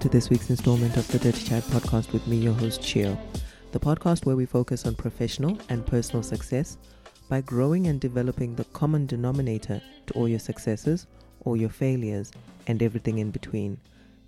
To 0.00 0.08
this 0.08 0.30
week's 0.30 0.48
installment 0.48 0.96
of 0.96 1.06
the 1.08 1.18
Dirty 1.18 1.44
Chai 1.44 1.60
podcast 1.60 2.14
with 2.14 2.26
me, 2.26 2.38
your 2.38 2.54
host, 2.54 2.82
Chio. 2.82 3.18
The 3.72 3.78
podcast 3.78 4.24
where 4.24 4.34
we 4.34 4.46
focus 4.46 4.86
on 4.86 4.94
professional 4.94 5.58
and 5.68 5.86
personal 5.86 6.22
success 6.22 6.78
by 7.28 7.42
growing 7.42 7.86
and 7.86 8.00
developing 8.00 8.54
the 8.54 8.64
common 8.64 9.04
denominator 9.04 9.82
to 10.06 10.14
all 10.14 10.26
your 10.26 10.38
successes, 10.38 11.06
all 11.44 11.54
your 11.54 11.68
failures, 11.68 12.32
and 12.66 12.82
everything 12.82 13.18
in 13.18 13.30
between. 13.30 13.78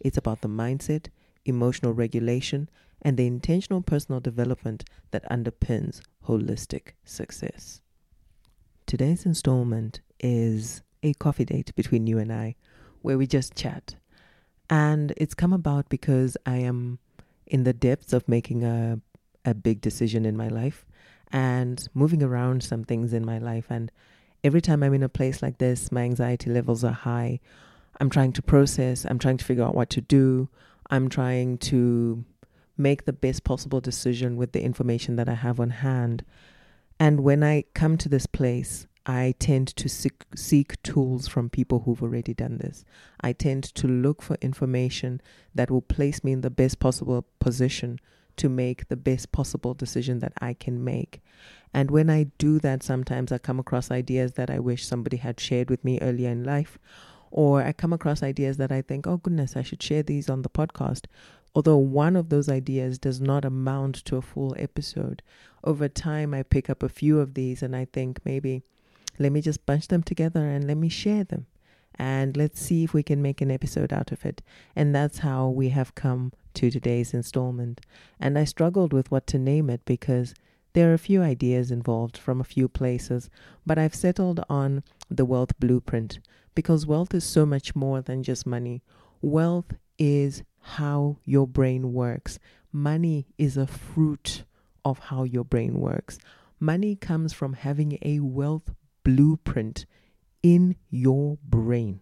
It's 0.01 0.19
about 0.19 0.43
the 0.43 0.49
mindset, 0.49 1.07
emotional 1.47 1.95
regulation, 1.95 2.69
and 3.01 3.17
the 3.17 3.27
intentional 3.27 3.81
personal 3.81 4.21
development 4.21 4.85
that 5.11 5.25
underpins 5.31 6.03
holistic 6.29 6.89
success. 7.07 7.81
Today's 8.85 9.25
installment 9.25 10.03
is 10.21 10.83
a 11.03 11.15
coffee 11.15 11.47
date 11.47 11.75
between 11.75 12.07
you 12.07 12.19
and 12.19 12.31
I 12.31 12.57
where 13.01 13.17
we 13.17 13.27
just 13.27 13.55
chat 13.55 13.95
and 14.73 15.13
it's 15.19 15.35
come 15.35 15.53
about 15.53 15.91
because 15.91 16.35
I 16.47 16.57
am 16.57 16.99
in 17.47 17.65
the 17.65 17.75
depths 17.75 18.15
of 18.15 18.27
making 18.27 18.65
a 18.65 19.01
a 19.45 19.55
big 19.55 19.83
decision 19.83 20.25
in 20.25 20.37
my 20.37 20.49
life 20.49 20.87
and 21.31 21.87
moving 21.93 22.23
around 22.23 22.63
some 22.63 22.83
things 22.85 23.13
in 23.13 23.27
my 23.27 23.37
life 23.37 23.67
and 23.69 23.93
every 24.43 24.63
time 24.63 24.83
I'm 24.83 24.95
in 24.95 25.03
a 25.03 25.11
place 25.11 25.43
like 25.43 25.59
this 25.59 25.93
my 25.93 26.03
anxiety 26.03 26.49
levels 26.49 26.85
are 26.85 26.93
high. 26.93 27.39
I'm 28.01 28.09
trying 28.09 28.33
to 28.33 28.43
process, 28.43 29.05
I'm 29.05 29.19
trying 29.19 29.37
to 29.37 29.45
figure 29.45 29.65
out 29.65 29.75
what 29.75 29.91
to 29.91 30.01
do. 30.01 30.49
I'm 30.89 31.11
trying 31.11 31.59
to 31.73 32.25
make 32.79 33.05
the 33.05 33.13
best 33.13 33.45
possible 33.45 33.81
decision 33.81 34.37
with 34.37 34.53
the 34.53 34.63
information 34.63 35.17
that 35.17 35.29
I 35.29 35.35
have 35.35 35.61
on 35.61 35.71
hand. 35.71 36.25
And 36.99 37.21
when 37.21 37.45
I 37.45 37.65
come 37.75 37.99
to 37.99 38.09
this 38.09 38.27
place, 38.27 38.87
I 39.05 39.35
tend 39.39 39.69
to 39.69 39.89
seek, 39.89 40.25
seek, 40.37 40.81
tools 40.83 41.27
from 41.27 41.51
people 41.51 41.81
who've 41.81 42.03
already 42.03 42.35
done 42.35 42.59
this. 42.59 42.85
I 43.21 43.33
tend 43.33 43.65
to 43.75 43.89
look 43.89 44.23
for 44.23 44.37
information 44.41 45.21
that 45.55 45.71
will 45.71 45.83
place 45.83 46.23
me 46.23 46.33
in 46.33 46.43
the 46.43 46.51
best 46.51 46.79
possible 46.79 47.25
position 47.41 47.99
to 48.37 48.49
make 48.49 48.89
the 48.89 48.97
best 48.97 49.33
possible 49.33 49.75
decision 49.75 50.21
that 50.21 50.33
I 50.41 50.55
can 50.55 50.85
make. 50.85 51.21
And 51.75 51.91
when 51.91 52.11
I 52.11 52.25
do 52.39 52.59
that, 52.61 52.83
sometimes 52.83 53.33
I 53.33 53.39
come 53.39 53.59
across 53.59 53.91
ideas 53.91 54.33
that 54.33 54.51
I 54.51 54.59
wish 54.59 54.87
somebody 54.87 55.17
had 55.17 55.41
shared 55.41 55.69
with 55.69 55.85
me 55.85 55.99
earlier 56.01 56.31
in 56.31 56.45
life, 56.45 56.79
or 57.31 57.63
I 57.63 57.73
come 57.73 57.93
across 57.93 58.23
ideas 58.23 58.57
that 58.59 58.71
I 58.71 58.83
think, 58.83 59.07
oh 59.07 59.17
goodness, 59.17 59.57
I 59.57 59.63
should 59.63 59.83
share 59.83 60.03
these 60.03 60.31
on 60.31 60.43
the 60.43 60.51
podcast. 60.51 61.07
Although 61.55 61.79
one 61.79 62.17
of 62.17 62.29
those 62.29 62.49
ideas 62.49 62.99
does 62.99 63.21
not 63.21 63.45
amount 63.45 63.97
to 64.07 64.17
a 64.17 64.23
full 64.23 64.55
episode, 64.59 65.23
over 65.65 65.89
time 65.89 66.33
I 66.33 66.43
pick 66.43 66.71
up 66.71 66.83
a 66.83 66.89
few 66.89 67.21
of 67.21 67.35
these 67.35 67.63
and 67.63 67.77
I 67.77 67.87
think 67.87 68.21
maybe 68.25 68.63
let 69.19 69.33
me 69.33 69.41
just 69.41 69.67
bunch 69.67 69.89
them 69.89 70.03
together 70.03 70.47
and 70.47 70.67
let 70.67 70.77
me 70.77 70.89
share 70.89 71.25
them. 71.25 71.47
And 71.97 72.37
let's 72.37 72.61
see 72.61 72.85
if 72.85 72.95
we 72.95 73.03
can 73.03 73.21
make 73.21 73.41
an 73.41 73.51
episode 73.51 73.93
out 73.93 74.13
of 74.13 74.25
it. 74.25 74.43
And 74.75 74.95
that's 74.95 75.19
how 75.19 75.49
we 75.49 75.69
have 75.71 75.95
come 75.95 76.33
to 76.55 76.71
today's 76.71 77.13
installment. 77.13 77.81
And 78.19 78.39
I 78.39 78.45
struggled 78.45 78.93
with 78.93 79.11
what 79.11 79.27
to 79.29 79.39
name 79.39 79.69
it 79.69 79.85
because 79.85 80.35
there 80.73 80.91
are 80.91 80.95
a 80.95 80.99
few 80.99 81.23
ideas 81.23 81.71
involved 81.71 82.17
from 82.17 82.41
a 82.41 82.45
few 82.45 82.67
places, 82.67 83.29
but 83.67 83.79
I've 83.79 83.95
settled 83.95 84.43
on 84.49 84.83
the 85.11 85.27
wealth 85.27 85.59
blueprint 85.59 86.19
because 86.55 86.87
wealth 86.87 87.15
is 87.15 87.25
so 87.25 87.45
much 87.45 87.77
more 87.77 88.01
than 88.01 88.23
just 88.23 88.47
money. 88.47 88.83
Wealth 89.21 89.75
is 89.99 90.43
how 90.61 91.19
your 91.25 91.47
brain 91.47 91.93
works. 91.93 92.39
Money 92.73 93.27
is 93.37 93.59
a 93.59 93.67
fruit 93.67 94.45
of 94.85 94.99
how 94.99 95.25
your 95.25 95.45
brain 95.45 95.75
works. 95.75 96.19
Money 96.59 96.97
comes 96.97 97.33
from 97.33 97.53
having 97.53 97.99
a 98.03 98.21
wealth 98.21 98.75
blueprint 99.05 99.87
in 100.43 100.77
your 100.91 101.39
brain. 101.45 102.01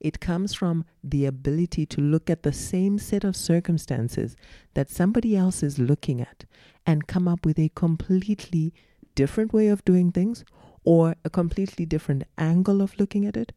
It 0.00 0.20
comes 0.20 0.54
from 0.54 0.84
the 1.02 1.24
ability 1.24 1.86
to 1.86 2.00
look 2.00 2.28
at 2.28 2.42
the 2.42 2.52
same 2.52 2.98
set 2.98 3.24
of 3.24 3.34
circumstances 3.34 4.36
that 4.74 4.90
somebody 4.90 5.36
else 5.36 5.62
is 5.62 5.78
looking 5.78 6.20
at 6.20 6.44
and 6.86 7.06
come 7.06 7.26
up 7.26 7.46
with 7.46 7.58
a 7.58 7.70
completely 7.74 8.74
different 9.14 9.52
way 9.52 9.68
of 9.68 9.84
doing 9.84 10.12
things 10.12 10.44
or 10.84 11.16
a 11.24 11.30
completely 11.30 11.86
different 11.86 12.24
angle 12.36 12.82
of 12.82 12.98
looking 12.98 13.24
at 13.24 13.36
it 13.36 13.52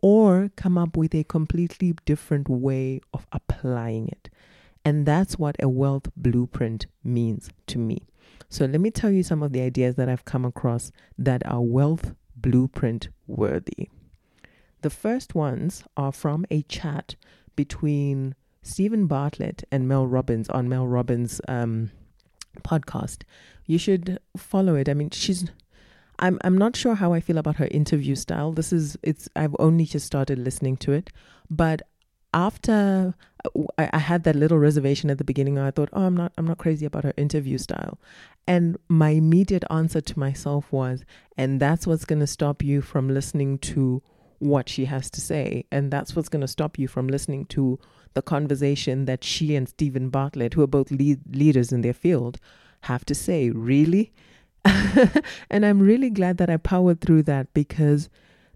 or 0.00 0.50
come 0.56 0.78
up 0.78 0.96
with 0.96 1.14
a 1.14 1.24
completely 1.24 1.94
different 2.04 2.48
way 2.48 3.00
of 3.12 3.26
applying 3.32 4.08
it. 4.08 4.30
And 4.84 5.04
that's 5.04 5.38
what 5.38 5.56
a 5.62 5.68
wealth 5.68 6.08
blueprint 6.16 6.86
means 7.04 7.50
to 7.66 7.78
me. 7.78 8.06
So, 8.48 8.64
let 8.64 8.80
me 8.80 8.90
tell 8.90 9.10
you 9.10 9.22
some 9.22 9.42
of 9.42 9.52
the 9.52 9.60
ideas 9.60 9.96
that 9.96 10.08
I've 10.08 10.24
come 10.24 10.44
across 10.44 10.90
that 11.18 11.46
are 11.46 11.60
wealth 11.60 12.14
blueprint 12.42 13.08
worthy. 13.26 13.88
The 14.82 14.90
first 14.90 15.34
ones 15.34 15.84
are 15.96 16.12
from 16.12 16.46
a 16.50 16.62
chat 16.62 17.16
between 17.54 18.34
Steven 18.62 19.06
Bartlett 19.06 19.64
and 19.70 19.88
Mel 19.88 20.06
Robbins 20.06 20.48
on 20.48 20.68
Mel 20.68 20.86
Robbins' 20.86 21.40
um, 21.48 21.90
podcast. 22.62 23.22
You 23.66 23.78
should 23.78 24.18
follow 24.36 24.74
it. 24.74 24.88
I 24.88 24.94
mean, 24.94 25.10
she's. 25.10 25.50
I'm 26.18 26.38
I'm 26.44 26.58
not 26.58 26.76
sure 26.76 26.94
how 26.94 27.12
I 27.12 27.20
feel 27.20 27.38
about 27.38 27.56
her 27.56 27.68
interview 27.70 28.14
style. 28.14 28.52
This 28.52 28.72
is 28.72 28.96
it's. 29.02 29.28
I've 29.36 29.56
only 29.58 29.84
just 29.84 30.06
started 30.06 30.38
listening 30.38 30.76
to 30.78 30.92
it, 30.92 31.10
but 31.48 31.82
after 32.32 33.14
I, 33.78 33.90
I, 33.92 33.98
had 33.98 34.24
that 34.24 34.36
little 34.36 34.58
reservation 34.58 35.10
at 35.10 35.18
the 35.18 35.24
beginning, 35.24 35.58
I 35.58 35.70
thought, 35.70 35.88
oh, 35.92 36.04
I'm 36.04 36.16
not, 36.16 36.32
I'm 36.38 36.46
not 36.46 36.58
crazy 36.58 36.86
about 36.86 37.04
her 37.04 37.14
interview 37.16 37.58
style, 37.58 37.98
and 38.50 38.76
my 38.88 39.10
immediate 39.10 39.62
answer 39.70 40.00
to 40.00 40.18
myself 40.18 40.72
was, 40.72 41.04
and 41.36 41.60
that's 41.60 41.86
what's 41.86 42.04
going 42.04 42.18
to 42.18 42.26
stop 42.26 42.64
you 42.64 42.82
from 42.82 43.08
listening 43.08 43.58
to 43.58 44.02
what 44.40 44.68
she 44.68 44.86
has 44.86 45.08
to 45.10 45.20
say, 45.20 45.66
and 45.70 45.92
that's 45.92 46.16
what's 46.16 46.28
going 46.28 46.40
to 46.40 46.48
stop 46.48 46.76
you 46.76 46.88
from 46.88 47.06
listening 47.06 47.44
to 47.44 47.78
the 48.14 48.22
conversation 48.22 49.04
that 49.04 49.22
she 49.22 49.54
and 49.54 49.68
Steven 49.68 50.08
Bartlett, 50.08 50.54
who 50.54 50.62
are 50.62 50.66
both 50.66 50.90
lead, 50.90 51.20
leaders 51.32 51.70
in 51.70 51.82
their 51.82 51.92
field, 51.92 52.40
have 52.80 53.04
to 53.04 53.14
say. 53.14 53.50
Really, 53.50 54.12
and 55.48 55.64
I'm 55.64 55.78
really 55.78 56.10
glad 56.10 56.38
that 56.38 56.50
I 56.50 56.56
powered 56.56 57.00
through 57.00 57.22
that 57.24 57.54
because 57.54 58.08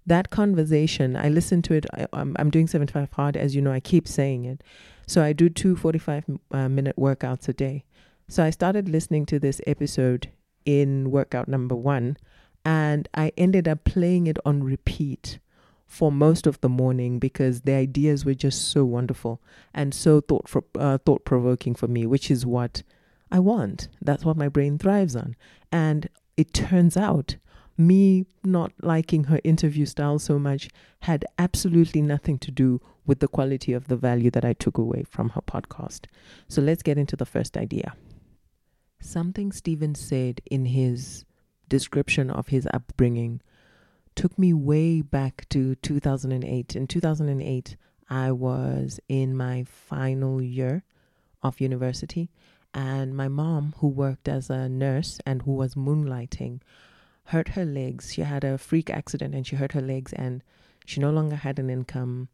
that 0.07 0.31
conversation, 0.31 1.15
I 1.15 1.29
listen 1.29 1.63
to 1.63 1.75
it. 1.75 1.87
I, 1.95 2.09
am 2.15 2.35
I'm 2.41 2.51
doing 2.51 2.67
75 2.67 3.13
hard, 3.13 3.37
as 3.37 3.55
you 3.55 3.63
know, 3.63 3.71
I 3.71 3.79
keep 3.79 4.09
saying 4.09 4.45
it. 4.45 4.61
So 5.07 5.23
I 5.23 5.33
do 5.33 5.49
two 5.49 5.77
45 5.77 6.25
uh, 6.51 6.69
minute 6.69 6.97
workouts 6.97 7.49
a 7.49 7.53
day. 7.53 7.85
So 8.29 8.43
I 8.43 8.51
started 8.51 8.89
listening 8.89 9.27
to 9.27 9.39
this 9.39 9.61
episode 9.67 10.31
in 10.65 11.11
workout 11.11 11.47
number 11.47 11.77
one, 11.77 12.17
and 12.65 13.09
I 13.15 13.33
ended 13.37 13.69
up 13.69 13.85
playing 13.85 14.27
it 14.27 14.39
on 14.45 14.63
repeat 14.63 15.39
for 15.87 16.11
most 16.11 16.47
of 16.47 16.61
the 16.61 16.69
morning 16.69 17.19
because 17.19 17.61
the 17.61 17.75
ideas 17.75 18.25
were 18.25 18.35
just 18.35 18.69
so 18.69 18.85
wonderful 18.85 19.41
and 19.75 19.95
so 19.95 20.21
thought 20.21 20.51
uh, 20.77 20.99
thought 20.99 21.25
provoking 21.25 21.75
for 21.75 21.87
me, 21.87 22.07
which 22.07 22.31
is 22.31 22.47
what 22.47 22.83
I 23.31 23.39
want. 23.39 23.89
That's 24.01 24.25
what 24.25 24.37
my 24.37 24.49
brain 24.49 24.79
thrives 24.79 25.15
on. 25.15 25.37
And 25.71 26.09
it 26.37 26.55
turns 26.55 26.97
out 26.97 27.37
me 27.77 28.25
not 28.43 28.73
liking 28.81 29.25
her 29.25 29.41
interview 29.45 29.85
style 29.85 30.19
so 30.19 30.39
much 30.39 30.69
had 31.01 31.25
absolutely 31.39 32.01
nothing 32.01 32.39
to 32.39 32.51
do 32.51 32.81
with 33.05 33.21
the 33.21 33.29
quality 33.29 33.73
of 33.73 33.89
the 33.89 33.97
value 33.97 34.31
that 34.31 34.45
I 34.45 34.53
took 34.55 34.79
away 34.79 35.05
from 35.11 35.31
her 35.31 35.43
podcast. 35.43 36.07
So 36.49 36.63
let's 36.63 36.83
get 36.83 36.97
into 36.97 37.17
the 37.17 37.27
first 37.27 37.57
idea. 37.57 37.95
Something 39.07 39.53
Steven 39.53 39.95
said 39.95 40.41
in 40.47 40.65
his 40.65 41.27
description 41.69 42.31
of 42.31 42.49
his 42.49 42.67
upbringing 42.73 43.43
took 44.15 44.39
me 44.39 44.55
way 44.55 45.03
back 45.03 45.47
to 45.51 45.75
2008. 45.75 46.75
In 46.75 46.87
2008, 46.87 47.77
I 48.09 48.33
was 48.33 48.99
in 49.07 49.37
my 49.37 49.65
final 49.65 50.41
year 50.41 50.85
of 51.43 51.61
university, 51.61 52.31
and 52.73 53.15
my 53.15 53.29
mom, 53.29 53.75
who 53.79 53.89
worked 53.89 54.27
as 54.27 54.49
a 54.49 54.71
nurse 54.71 55.21
and 55.27 55.43
who 55.43 55.53
was 55.53 55.75
moonlighting, 55.75 56.63
hurt 57.25 57.49
her 57.49 57.67
legs. 57.67 58.15
She 58.15 58.23
had 58.23 58.43
a 58.43 58.57
freak 58.57 58.89
accident 58.89 59.35
and 59.35 59.47
she 59.47 59.57
hurt 59.57 59.73
her 59.73 59.83
legs 59.83 60.15
and 60.15 60.43
she 60.87 60.99
no 60.99 61.11
longer 61.11 61.37
had 61.37 61.59
an 61.59 61.69
income. 61.69 62.31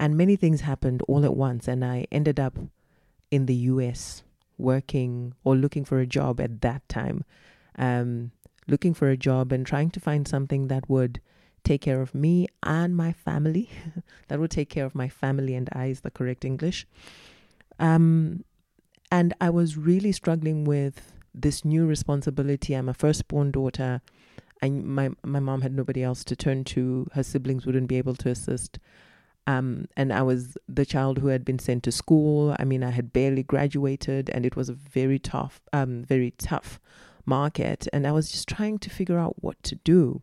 And 0.00 0.16
many 0.16 0.36
things 0.36 0.62
happened 0.62 1.02
all 1.06 1.24
at 1.24 1.36
once. 1.36 1.68
And 1.68 1.84
I 1.84 2.06
ended 2.10 2.40
up 2.40 2.58
in 3.30 3.44
the 3.44 3.54
US 3.54 4.24
working 4.58 5.34
or 5.44 5.56
looking 5.56 5.84
for 5.84 6.00
a 6.00 6.06
job 6.06 6.40
at 6.40 6.60
that 6.60 6.88
time. 6.88 7.24
Um, 7.76 8.32
looking 8.66 8.94
for 8.94 9.08
a 9.08 9.16
job 9.16 9.52
and 9.52 9.66
trying 9.66 9.90
to 9.90 10.00
find 10.00 10.26
something 10.26 10.68
that 10.68 10.88
would 10.88 11.20
take 11.64 11.80
care 11.80 12.00
of 12.00 12.14
me 12.14 12.46
and 12.62 12.96
my 12.96 13.12
family, 13.12 13.70
that 14.28 14.38
would 14.38 14.50
take 14.50 14.68
care 14.68 14.84
of 14.84 14.94
my 14.94 15.08
family 15.08 15.54
and 15.54 15.68
I 15.72 15.86
is 15.86 16.00
the 16.00 16.10
correct 16.10 16.44
English. 16.44 16.86
Um, 17.78 18.44
and 19.10 19.34
I 19.40 19.50
was 19.50 19.76
really 19.76 20.12
struggling 20.12 20.64
with 20.64 21.12
this 21.34 21.64
new 21.64 21.86
responsibility. 21.86 22.74
I'm 22.74 22.88
a 22.88 22.94
firstborn 22.94 23.50
daughter. 23.50 24.00
I, 24.62 24.70
my 24.70 25.10
my 25.24 25.40
mom 25.40 25.62
had 25.62 25.74
nobody 25.74 26.02
else 26.02 26.24
to 26.24 26.36
turn 26.36 26.64
to. 26.64 27.08
Her 27.12 27.22
siblings 27.22 27.66
wouldn't 27.66 27.88
be 27.88 27.96
able 27.96 28.14
to 28.16 28.30
assist. 28.30 28.78
Um, 29.46 29.88
and 29.96 30.12
I 30.12 30.22
was 30.22 30.56
the 30.68 30.86
child 30.86 31.18
who 31.18 31.28
had 31.28 31.44
been 31.44 31.58
sent 31.58 31.82
to 31.84 31.92
school. 31.92 32.56
I 32.58 32.64
mean, 32.64 32.82
I 32.82 32.90
had 32.90 33.12
barely 33.12 33.42
graduated, 33.42 34.30
and 34.30 34.46
it 34.46 34.56
was 34.56 34.68
a 34.68 34.74
very 34.74 35.18
tough, 35.18 35.60
um, 35.72 36.04
very 36.04 36.30
tough 36.32 36.80
market. 37.26 37.86
And 37.92 38.06
I 38.06 38.12
was 38.12 38.30
just 38.30 38.48
trying 38.48 38.78
to 38.78 38.90
figure 38.90 39.18
out 39.18 39.42
what 39.42 39.62
to 39.64 39.74
do. 39.76 40.22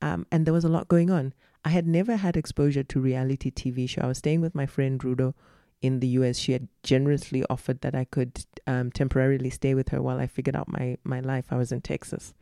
Um, 0.00 0.26
and 0.30 0.46
there 0.46 0.54
was 0.54 0.64
a 0.64 0.68
lot 0.68 0.88
going 0.88 1.10
on. 1.10 1.34
I 1.64 1.70
had 1.70 1.86
never 1.86 2.16
had 2.16 2.36
exposure 2.36 2.84
to 2.84 3.00
reality 3.00 3.50
TV 3.50 3.88
show. 3.88 4.02
I 4.02 4.06
was 4.06 4.18
staying 4.18 4.40
with 4.40 4.54
my 4.54 4.66
friend 4.66 5.00
Rudo 5.00 5.34
in 5.82 5.98
the 6.00 6.06
US. 6.18 6.38
She 6.38 6.52
had 6.52 6.68
generously 6.84 7.44
offered 7.50 7.80
that 7.80 7.94
I 7.94 8.04
could 8.04 8.44
um, 8.66 8.92
temporarily 8.92 9.50
stay 9.50 9.74
with 9.74 9.88
her 9.88 10.00
while 10.00 10.18
I 10.18 10.28
figured 10.28 10.54
out 10.54 10.68
my, 10.68 10.96
my 11.02 11.20
life. 11.20 11.46
I 11.50 11.56
was 11.56 11.72
in 11.72 11.80
Texas. 11.80 12.34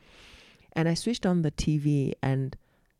And 0.74 0.88
I 0.88 0.94
switched 0.94 1.24
on 1.24 1.42
the 1.42 1.50
TV 1.50 2.12
and 2.22 2.56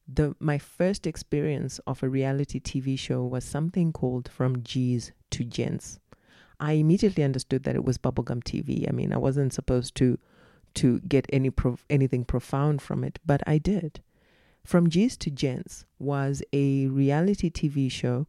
the 0.07 0.37
my 0.39 0.59
first 0.59 1.07
experience 1.07 1.81
of 1.87 2.03
a 2.03 2.09
reality 2.09 2.61
TV 2.61 2.99
show 2.99 3.25
was 3.25 3.45
something 3.45 3.93
called 3.93 4.29
From 4.29 4.63
G's 4.63 5.13
to 5.31 5.45
Gents. 5.45 5.99
I 6.61 6.73
immediately 6.73 7.25
understood 7.25 7.65
that 7.65 7.75
it 7.75 7.85
was 7.85 7.99
bubblegum 7.99 8.43
TV. 8.45 8.89
I 8.89 8.93
mean, 8.93 9.13
I 9.13 9.19
wasn't 9.19 9.53
supposed 9.53 9.95
to 9.97 10.19
to 10.75 11.01
get 11.01 11.27
any 11.33 11.51
pro- 11.51 11.79
anything 11.89 12.25
profound 12.25 12.83
from 12.83 13.05
it, 13.05 13.19
but 13.25 13.43
I 13.47 13.59
did. 13.59 14.01
From 14.65 14.89
G's 14.89 15.17
to 15.19 15.31
Gents 15.31 15.85
was 15.99 16.43
a 16.53 16.87
reality 16.89 17.51
TV 17.51 17.91
show 17.91 18.27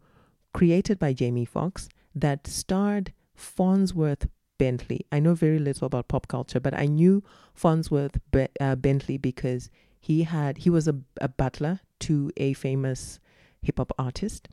created 0.53 0.99
by 0.99 1.13
Jamie 1.13 1.45
Foxx 1.45 1.89
that 2.13 2.47
starred 2.47 3.13
Fonzworth 3.37 4.29
Bentley. 4.57 5.05
I 5.11 5.19
know 5.19 5.33
very 5.33 5.59
little 5.59 5.85
about 5.85 6.07
pop 6.07 6.27
culture, 6.27 6.59
but 6.59 6.73
I 6.73 6.85
knew 6.85 7.23
Fonzworth 7.57 8.19
Be- 8.31 8.47
uh, 8.59 8.75
Bentley 8.75 9.17
because 9.17 9.69
he 10.05 10.21
had 10.21 10.59
he 10.59 10.69
was 10.69 10.87
a, 10.87 10.95
a 11.19 11.27
butler 11.27 11.79
to 12.01 12.31
a 12.37 12.53
famous 12.53 13.19
hip 13.63 13.79
hop 13.79 13.91
artist, 13.97 14.47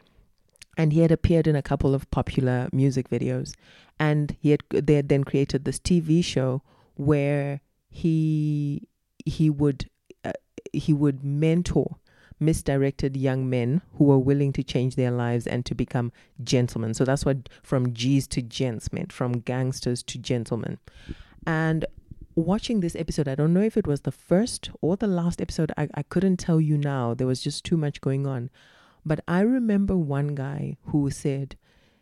and 0.78 0.94
he 0.94 1.00
had 1.00 1.12
appeared 1.12 1.46
in 1.46 1.54
a 1.54 1.60
couple 1.60 1.94
of 1.94 2.10
popular 2.10 2.70
music 2.72 3.10
videos, 3.10 3.54
and 4.00 4.34
he 4.40 4.52
had 4.52 4.62
they 4.70 4.94
had 4.94 5.10
then 5.10 5.24
created 5.24 5.66
this 5.66 5.78
TV 5.78 6.24
show 6.24 6.62
where 6.94 7.60
he 7.90 8.88
he 9.26 9.50
would 9.50 9.90
uh, 10.24 10.32
he 10.72 10.94
would 10.94 11.22
mentor 11.22 11.96
misdirected 12.40 13.14
young 13.14 13.50
men 13.50 13.82
who 13.96 14.04
were 14.04 14.18
willing 14.18 14.54
to 14.54 14.62
change 14.62 14.96
their 14.96 15.10
lives 15.10 15.46
and 15.46 15.66
to 15.66 15.74
become 15.74 16.12
gentlemen. 16.42 16.94
So 16.94 17.04
that's 17.04 17.26
what 17.26 17.50
from 17.62 17.92
G's 17.92 18.26
to 18.28 18.40
gents 18.40 18.90
meant, 18.90 19.12
from 19.12 19.32
gangsters 19.32 20.02
to 20.04 20.16
gentlemen. 20.16 20.78
And 21.46 21.84
watching 22.34 22.80
this 22.80 22.96
episode, 22.96 23.28
I 23.28 23.34
don't 23.34 23.52
know 23.52 23.62
if 23.62 23.76
it 23.76 23.86
was 23.86 24.02
the 24.02 24.12
first 24.12 24.70
or 24.80 24.96
the 24.96 25.06
last 25.06 25.40
episode. 25.40 25.72
I, 25.76 25.88
I 25.94 26.02
couldn't 26.02 26.38
tell 26.38 26.60
you 26.60 26.78
now. 26.78 27.14
There 27.14 27.26
was 27.26 27.42
just 27.42 27.64
too 27.64 27.76
much 27.76 28.00
going 28.00 28.26
on. 28.26 28.50
But 29.04 29.20
I 29.26 29.40
remember 29.40 29.96
one 29.96 30.34
guy 30.34 30.76
who 30.86 31.10
said, 31.10 31.56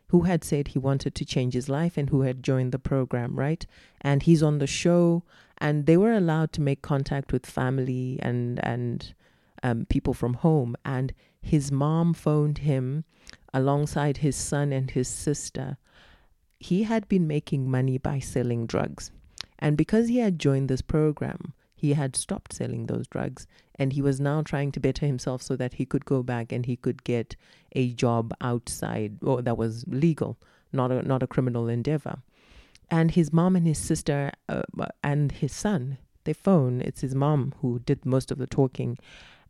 who 0.08 0.22
had 0.22 0.44
said 0.44 0.68
he 0.68 0.78
wanted 0.78 1.14
to 1.14 1.24
change 1.24 1.54
his 1.54 1.68
life 1.68 1.96
and 1.96 2.10
who 2.10 2.22
had 2.22 2.42
joined 2.42 2.72
the 2.72 2.78
program, 2.78 3.36
right? 3.38 3.64
And 4.00 4.22
he's 4.22 4.42
on 4.42 4.58
the 4.58 4.66
show 4.66 5.22
and 5.58 5.86
they 5.86 5.96
were 5.96 6.12
allowed 6.12 6.52
to 6.54 6.60
make 6.60 6.82
contact 6.82 7.32
with 7.32 7.46
family 7.46 8.18
and 8.22 8.58
and 8.64 9.14
um, 9.62 9.86
people 9.86 10.14
from 10.14 10.34
home. 10.34 10.76
And 10.84 11.12
his 11.40 11.70
mom 11.70 12.14
phoned 12.14 12.58
him 12.58 13.04
alongside 13.52 14.18
his 14.18 14.36
son 14.36 14.72
and 14.72 14.90
his 14.90 15.08
sister. 15.08 15.76
He 16.58 16.82
had 16.84 17.08
been 17.08 17.26
making 17.26 17.70
money 17.70 17.98
by 17.98 18.18
selling 18.18 18.66
drugs. 18.66 19.10
And 19.60 19.76
because 19.76 20.08
he 20.08 20.18
had 20.18 20.38
joined 20.38 20.68
this 20.68 20.82
program, 20.82 21.52
he 21.74 21.92
had 21.92 22.16
stopped 22.16 22.52
selling 22.52 22.86
those 22.86 23.06
drugs 23.06 23.46
and 23.74 23.92
he 23.92 24.02
was 24.02 24.20
now 24.20 24.42
trying 24.42 24.72
to 24.72 24.80
better 24.80 25.06
himself 25.06 25.42
so 25.42 25.56
that 25.56 25.74
he 25.74 25.86
could 25.86 26.04
go 26.04 26.22
back 26.22 26.52
and 26.52 26.66
he 26.66 26.76
could 26.76 27.04
get 27.04 27.36
a 27.72 27.92
job 27.92 28.34
outside 28.40 29.18
or 29.22 29.40
that 29.42 29.56
was 29.56 29.84
legal, 29.86 30.38
not 30.72 30.90
a, 30.90 31.02
not 31.02 31.22
a 31.22 31.26
criminal 31.26 31.68
endeavor. 31.68 32.18
And 32.90 33.12
his 33.12 33.32
mom 33.32 33.56
and 33.56 33.66
his 33.66 33.78
sister 33.78 34.32
uh, 34.48 34.62
and 35.02 35.32
his 35.32 35.52
son, 35.52 35.98
they 36.24 36.32
phone, 36.32 36.80
it's 36.80 37.00
his 37.02 37.14
mom 37.14 37.54
who 37.60 37.78
did 37.78 38.04
most 38.04 38.30
of 38.30 38.38
the 38.38 38.46
talking 38.46 38.98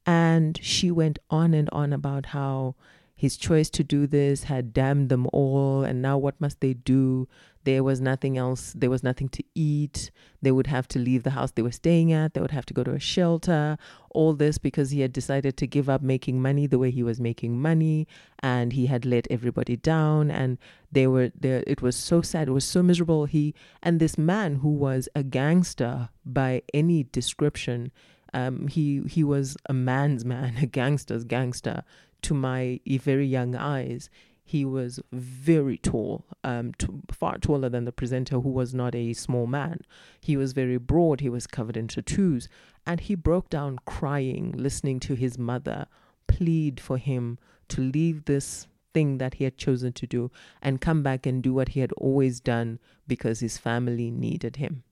and 0.07 0.59
she 0.63 0.91
went 0.91 1.19
on 1.31 1.55
and 1.55 1.69
on 1.71 1.93
about 1.93 2.27
how 2.27 2.75
his 3.21 3.37
choice 3.37 3.69
to 3.69 3.85
do 3.85 4.07
this 4.07 4.45
had 4.45 4.73
damned 4.73 5.11
them 5.11 5.29
all, 5.31 5.83
and 5.85 6.01
now 6.01 6.17
what 6.17 6.41
must 6.41 6.61
they 6.61 6.73
do? 6.73 7.29
There 7.65 7.85
was 7.85 8.01
nothing 8.01 8.39
else, 8.39 8.73
there 8.73 8.89
was 8.89 9.03
nothing 9.03 9.29
to 9.29 9.45
eat. 9.55 10.11
They 10.41 10.51
would 10.51 10.69
have 10.69 10.89
to 10.89 10.99
leave 10.99 11.23
the 11.23 11.37
house 11.39 11.51
they 11.51 11.61
were 11.61 11.71
staying 11.71 12.15
at, 12.15 12.33
they 12.33 12.41
would 12.41 12.51
have 12.51 12.65
to 12.65 12.73
go 12.73 12.83
to 12.83 12.95
a 12.95 12.99
shelter. 12.99 13.77
All 14.09 14.33
this 14.33 14.57
because 14.57 14.89
he 14.89 15.03
had 15.03 15.13
decided 15.13 15.59
to 15.59 15.67
give 15.67 15.91
up 15.91 16.01
making 16.01 16.41
money 16.41 16.67
the 16.67 16.79
way 16.79 16.91
he 16.91 17.03
was 17.03 17.21
making 17.21 17.61
money, 17.61 18.09
and 18.39 18.73
he 18.73 18.87
had 18.87 19.05
let 19.05 19.27
everybody 19.31 19.77
down, 19.77 20.31
and 20.31 20.57
they 20.91 21.07
were 21.07 21.31
there. 21.39 21.63
It 21.67 21.83
was 21.83 21.97
so 21.97 22.23
sad, 22.23 22.49
it 22.49 22.53
was 22.53 22.65
so 22.65 22.83
miserable. 22.83 23.27
He 23.27 23.55
and 23.83 24.01
this 24.01 24.17
man 24.17 24.55
who 24.63 24.71
was 24.71 25.11
a 25.15 25.23
gangster 25.23 26.09
by 26.25 26.63
any 26.73 27.03
description 27.03 27.93
um, 28.33 28.69
he 28.69 29.03
he 29.09 29.25
was 29.25 29.57
a 29.67 29.73
man's 29.73 30.25
man, 30.25 30.57
a 30.63 30.67
gangster's 30.67 31.25
gangster 31.25 31.83
to 32.23 32.35
my 32.35 32.81
very 32.87 33.27
young 33.27 33.55
eyes. 33.55 34.11
He 34.45 34.65
was 34.65 34.99
very 35.13 35.79
tall, 35.79 36.25
um, 36.43 36.73
t- 36.75 36.89
far 37.13 37.39
taller 37.39 37.69
than 37.69 37.85
the 37.85 37.93
presenter, 37.93 38.41
who 38.41 38.49
was 38.49 38.75
not 38.75 38.97
a 38.97 39.13
small 39.13 39.47
man. 39.47 39.83
He 40.21 40.37
was 40.37 40.53
very 40.55 40.77
broad. 40.77 41.21
He 41.21 41.29
was 41.29 41.47
covered 41.47 41.77
in 41.77 41.87
tattoos, 41.87 42.49
and 42.85 42.99
he 42.99 43.15
broke 43.15 43.49
down 43.49 43.79
crying, 43.87 44.53
listening 44.57 44.99
to 45.01 45.15
his 45.15 45.39
mother 45.39 45.87
plead 46.31 46.81
for 46.81 46.97
him 46.97 47.39
to 47.69 47.81
leave 47.81 48.25
this 48.25 48.67
thing 48.95 49.19
that 49.19 49.35
he 49.35 49.45
had 49.45 49.57
chosen 49.57 49.93
to 49.93 50.07
do 50.07 50.31
and 50.63 50.81
come 50.81 51.03
back 51.03 51.27
and 51.27 51.43
do 51.43 51.53
what 51.53 51.71
he 51.71 51.81
had 51.81 51.93
always 51.93 52.41
done 52.41 52.79
because 53.07 53.41
his 53.41 53.59
family 53.59 54.11
needed 54.11 54.57
him. 54.57 54.83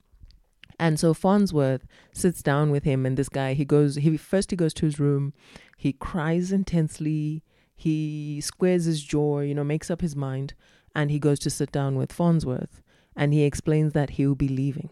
And 0.79 0.99
so 0.99 1.13
Farnsworth 1.13 1.87
sits 2.13 2.43
down 2.43 2.71
with 2.71 2.85
him, 2.85 3.05
and 3.05 3.17
this 3.17 3.29
guy, 3.29 3.55
he 3.55 3.65
goes, 3.65 3.97
he 3.97 4.17
first 4.17 4.51
he 4.51 4.57
goes 4.57 4.73
to 4.75 4.87
his 4.87 5.01
room, 5.01 5.33
he 5.77 5.93
cries 5.93 6.53
intensely, 6.53 7.43
he 7.75 8.41
squares 8.41 8.85
his 8.85 9.03
jaw, 9.03 9.41
you 9.41 9.55
know, 9.55 9.65
makes 9.65 9.91
up 9.91 10.01
his 10.01 10.15
mind, 10.15 10.55
and 10.95 11.11
he 11.11 11.19
goes 11.19 11.41
to 11.41 11.51
sit 11.51 11.73
down 11.73 11.97
with 11.97 12.13
Farnsworth, 12.13 12.81
and 13.17 13.33
he 13.33 13.43
explains 13.43 13.93
that 13.93 14.11
he'll 14.11 14.37
be 14.37 14.49
leaving, 14.49 14.91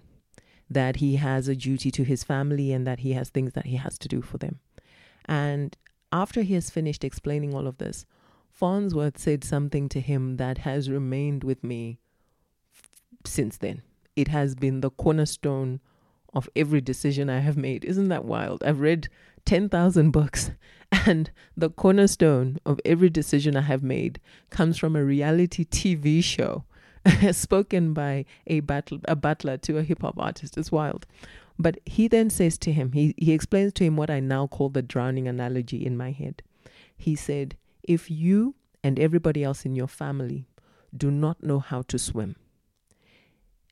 that 0.68 0.96
he 0.96 1.16
has 1.16 1.46
a 1.46 1.54
duty 1.54 1.92
to 1.92 2.02
his 2.02 2.24
family, 2.24 2.72
and 2.72 2.84
that 2.86 3.00
he 3.00 3.12
has 3.12 3.30
things 3.30 3.52
that 3.52 3.66
he 3.66 3.76
has 3.76 3.96
to 3.98 4.08
do 4.08 4.22
for 4.22 4.38
them. 4.38 4.58
And 5.26 5.76
after 6.12 6.42
he 6.42 6.54
has 6.54 6.70
finished 6.70 7.05
explaining 7.05 7.55
all 7.55 7.69
of 7.69 7.78
this, 7.78 8.06
Farnsworth 8.50 9.19
said 9.19 9.44
something 9.44 9.88
to 9.90 10.00
him 10.00 10.36
that 10.38 10.58
has 10.58 10.90
remained 10.90 11.44
with 11.44 11.62
me 11.62 11.98
since 13.24 13.56
then 13.58 13.82
it 14.17 14.29
has 14.29 14.55
been 14.55 14.81
the 14.81 14.91
cornerstone 14.91 15.81
of 16.35 16.49
every 16.56 16.81
decision 16.81 17.31
I 17.31 17.41
have 17.41 17.56
made. 17.56 17.85
Isn't 17.85 18.08
that 18.08 18.25
wild? 18.25 18.65
I've 18.65 18.81
read 18.81 19.08
10,000 19.44 20.11
books, 20.11 20.51
and 21.06 21.31
the 21.56 21.70
cornerstone 21.70 22.58
of 22.67 22.81
every 22.85 23.11
decision 23.11 23.56
I 23.56 23.63
have 23.63 23.82
made 23.82 24.20
comes 24.51 24.79
from 24.79 24.96
a 24.96 25.05
reality 25.05 25.65
TV 25.65 26.23
show 26.23 26.65
spoken 27.32 27.93
by 27.93 28.25
a, 28.46 28.61
battle, 28.61 29.01
a 29.06 29.17
butler 29.17 29.56
to 29.58 29.79
a 29.79 29.82
hip 29.82 30.03
hop 30.03 30.19
artist. 30.19 30.56
It's 30.58 30.73
wild. 30.73 31.06
But 31.58 31.79
he 31.87 32.08
then 32.08 32.29
says 32.29 32.58
to 32.58 32.73
him, 32.73 32.93
he, 32.93 33.15
he 33.17 33.32
explains 33.32 33.73
to 33.75 33.85
him 33.85 33.96
what 33.96 34.11
I 34.11 34.20
now 34.20 34.46
call 34.46 34.69
the 34.69 34.82
drowning 34.82 35.27
analogy 35.27 35.85
in 35.85 35.96
my 35.96 36.11
head. 36.11 36.43
He 36.96 37.15
said, 37.15 37.56
If 37.82 38.11
you 38.11 38.55
and 38.82 38.99
everybody 38.99 39.43
else 39.43 39.65
in 39.65 39.75
your 39.75 39.89
family 39.89 40.46
do 40.96 41.11
not 41.11 41.43
know 41.43 41.61
how 41.61 41.82
to 41.82 41.99
swim, 41.99 42.37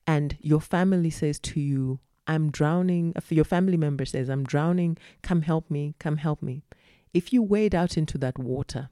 and 0.06 0.37
your 0.40 0.61
family 0.61 1.11
says 1.11 1.38
to 1.40 1.61
you, 1.61 2.00
I'm 2.26 2.50
drowning, 2.50 3.14
your 3.28 3.44
family 3.44 3.76
member 3.76 4.04
says, 4.04 4.28
I'm 4.28 4.44
drowning, 4.44 4.96
come 5.23 5.42
help 5.42 5.70
me, 5.70 5.94
come 5.99 6.16
help 6.16 6.42
me. 6.42 6.64
If 7.12 7.32
you 7.32 7.42
wade 7.42 7.75
out 7.75 7.96
into 7.96 8.18
that 8.18 8.38
water, 8.38 8.90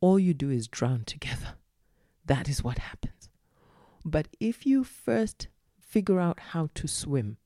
all 0.00 0.18
you 0.18 0.34
do 0.34 0.50
is 0.50 0.68
drown 0.68 1.04
together. 1.04 1.54
That 2.24 2.48
is 2.48 2.62
what 2.62 2.78
happens. 2.78 3.30
But 4.04 4.28
if 4.38 4.66
you 4.66 4.84
first 4.84 5.48
figure 5.80 6.20
out 6.20 6.40
how 6.52 6.68
to 6.74 6.86
swim, 6.86 7.38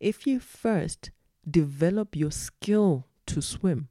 if 0.00 0.26
you 0.26 0.40
first 0.40 1.10
develop 1.48 2.16
your 2.16 2.30
skill 2.30 3.06
to 3.26 3.42
swim, 3.42 3.88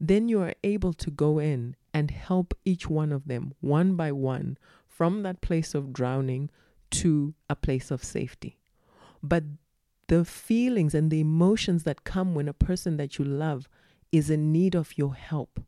then 0.00 0.28
you 0.28 0.40
are 0.42 0.54
able 0.62 0.92
to 0.92 1.10
go 1.10 1.38
in 1.38 1.76
and 1.92 2.10
help 2.10 2.54
each 2.64 2.88
one 2.88 3.12
of 3.12 3.26
them 3.26 3.54
one 3.60 3.94
by 3.94 4.10
one 4.12 4.58
from 4.86 5.22
that 5.22 5.40
place 5.40 5.74
of 5.74 5.92
drowning 5.92 6.50
to 7.00 7.34
a 7.48 7.56
place 7.56 7.90
of 7.90 8.04
safety. 8.04 8.58
But 9.22 9.44
the 10.08 10.24
feelings 10.24 10.94
and 10.94 11.10
the 11.10 11.20
emotions 11.20 11.84
that 11.84 12.04
come 12.04 12.34
when 12.34 12.48
a 12.48 12.52
person 12.52 12.96
that 12.98 13.18
you 13.18 13.24
love 13.24 13.68
is 14.12 14.30
in 14.30 14.52
need 14.52 14.74
of 14.74 14.96
your 14.96 15.14
help 15.14 15.60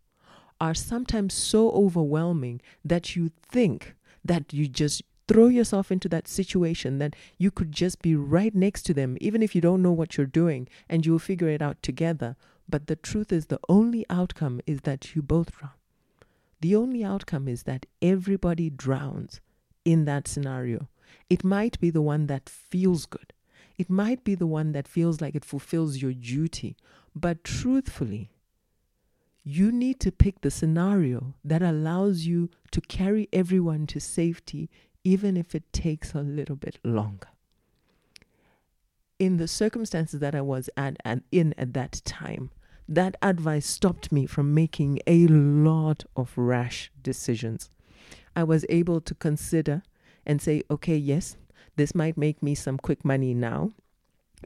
are 0.60 0.74
sometimes 0.74 1.34
so 1.34 1.70
overwhelming 1.70 2.60
that 2.84 3.16
you 3.16 3.30
think 3.50 3.94
that 4.24 4.52
you 4.52 4.68
just 4.68 5.02
throw 5.28 5.48
yourself 5.48 5.90
into 5.90 6.08
that 6.08 6.28
situation 6.28 6.98
that 6.98 7.16
you 7.38 7.50
could 7.50 7.72
just 7.72 8.00
be 8.00 8.14
right 8.14 8.54
next 8.54 8.82
to 8.82 8.94
them, 8.94 9.16
even 9.20 9.42
if 9.42 9.54
you 9.54 9.60
don't 9.60 9.82
know 9.82 9.92
what 9.92 10.16
you're 10.16 10.26
doing, 10.26 10.68
and 10.88 11.04
you'll 11.04 11.18
figure 11.18 11.48
it 11.48 11.60
out 11.60 11.82
together. 11.82 12.36
But 12.68 12.86
the 12.86 12.96
truth 12.96 13.32
is, 13.32 13.46
the 13.46 13.60
only 13.68 14.06
outcome 14.08 14.60
is 14.66 14.82
that 14.82 15.14
you 15.14 15.22
both 15.22 15.50
drown. 15.52 15.72
The 16.60 16.76
only 16.76 17.04
outcome 17.04 17.48
is 17.48 17.64
that 17.64 17.86
everybody 18.00 18.70
drowns 18.70 19.40
in 19.84 20.04
that 20.04 20.28
scenario. 20.28 20.88
It 21.28 21.44
might 21.44 21.78
be 21.80 21.90
the 21.90 22.02
one 22.02 22.26
that 22.26 22.48
feels 22.48 23.06
good. 23.06 23.32
It 23.78 23.90
might 23.90 24.24
be 24.24 24.34
the 24.34 24.46
one 24.46 24.72
that 24.72 24.88
feels 24.88 25.20
like 25.20 25.34
it 25.34 25.44
fulfills 25.44 26.00
your 26.00 26.12
duty. 26.12 26.76
But 27.14 27.44
truthfully, 27.44 28.30
you 29.44 29.70
need 29.70 30.00
to 30.00 30.10
pick 30.10 30.40
the 30.40 30.50
scenario 30.50 31.34
that 31.44 31.62
allows 31.62 32.26
you 32.26 32.50
to 32.72 32.80
carry 32.80 33.28
everyone 33.32 33.86
to 33.88 34.00
safety, 34.00 34.68
even 35.04 35.36
if 35.36 35.54
it 35.54 35.72
takes 35.72 36.14
a 36.14 36.20
little 36.20 36.56
bit 36.56 36.78
longer. 36.82 37.28
In 39.18 39.36
the 39.36 39.48
circumstances 39.48 40.20
that 40.20 40.34
I 40.34 40.40
was 40.40 40.68
at 40.76 40.96
and 41.04 41.22
in 41.30 41.54
at 41.56 41.74
that 41.74 42.02
time, 42.04 42.50
that 42.88 43.16
advice 43.22 43.66
stopped 43.66 44.12
me 44.12 44.26
from 44.26 44.52
making 44.54 45.00
a 45.06 45.26
lot 45.26 46.04
of 46.16 46.32
rash 46.36 46.90
decisions. 47.02 47.70
I 48.34 48.44
was 48.44 48.66
able 48.68 49.00
to 49.00 49.14
consider 49.14 49.82
and 50.26 50.42
say, 50.42 50.62
okay, 50.70 50.96
yes, 50.96 51.36
this 51.76 51.94
might 51.94 52.16
make 52.16 52.42
me 52.42 52.54
some 52.54 52.78
quick 52.78 53.04
money 53.04 53.34
now, 53.34 53.70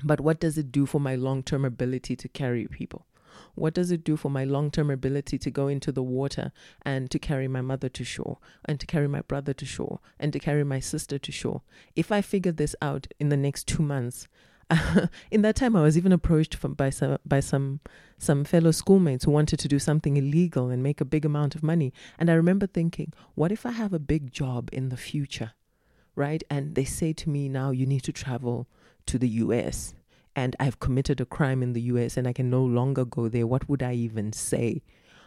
but 0.03 0.21
what 0.21 0.41
does 0.41 0.59
it 0.59 0.71
do 0.71 0.87
for 0.87 1.01
my 1.01 1.15
long 1.15 1.43
term 1.43 1.65
ability 1.65 2.17
to 2.17 2.29
carry 2.29 2.67
people? 2.67 3.07
What 3.55 3.75
does 3.75 3.91
it 3.91 4.05
do 4.05 4.17
for 4.17 4.31
my 4.31 4.45
long 4.45 4.71
term 4.71 4.91
ability 4.91 5.39
to 5.39 5.51
go 5.51 5.69
into 5.69 5.93
the 5.93 6.03
water 6.03 6.53
and 6.83 7.11
to 7.11 7.19
carry 7.19 7.49
my 7.49 7.61
mother 7.61 7.89
to 7.89 8.05
shore 8.05 8.39
and 8.65 8.79
to 8.81 8.87
carry 8.87 9.09
my 9.09 9.23
brother 9.23 9.53
to 9.55 9.65
shore 9.65 10.01
and 10.19 10.33
to 10.33 10.39
carry 10.39 10.65
my 10.65 10.81
sister 10.81 11.19
to 11.19 11.33
shore? 11.33 11.63
If 11.97 12.13
I 12.13 12.23
figure 12.23 12.53
this 12.53 12.77
out 12.83 13.07
in 13.19 13.29
the 13.29 13.37
next 13.37 13.67
two 13.67 13.83
months, 13.83 14.29
in 15.31 15.43
that 15.43 15.57
time, 15.57 15.75
I 15.75 15.83
was 15.83 15.97
even 15.97 16.13
approached 16.13 16.55
from, 16.55 16.75
by 16.75 16.91
some 16.91 17.19
by 17.25 17.41
some 17.41 17.81
some 18.19 18.45
fellow 18.45 18.71
schoolmates 18.71 19.25
who 19.25 19.31
wanted 19.31 19.59
to 19.61 19.69
do 19.69 19.79
something 19.79 20.17
illegal 20.17 20.69
and 20.69 20.83
make 20.83 21.01
a 21.01 21.05
big 21.05 21.25
amount 21.25 21.55
of 21.55 21.63
money. 21.63 21.93
And 22.19 22.31
I 22.31 22.35
remember 22.35 22.67
thinking, 22.67 23.13
what 23.35 23.51
if 23.51 23.67
I 23.67 23.73
have 23.73 23.93
a 23.93 23.99
big 23.99 24.33
job 24.33 24.69
in 24.73 24.91
the 24.91 24.97
future, 24.97 25.53
right? 26.21 26.45
And 26.51 26.75
they 26.75 26.85
say 26.85 27.15
to 27.15 27.31
me 27.31 27.49
now, 27.49 27.71
you 27.71 27.87
need 27.87 28.03
to 28.05 28.13
travel 28.13 28.69
to 29.07 29.19
the 29.19 29.29
U.S. 29.45 29.95
and 30.37 30.55
I've 30.61 30.79
committed 30.79 31.19
a 31.21 31.25
crime 31.25 31.63
in 31.63 31.73
the 31.73 31.81
U.S. 31.93 32.19
and 32.19 32.29
I 32.29 32.35
can 32.35 32.51
no 32.51 32.63
longer 32.63 33.07
go 33.07 33.29
there. 33.29 33.47
What 33.47 33.69
would 33.69 33.83
I 33.83 33.95
even 33.95 34.33
say? 34.35 34.83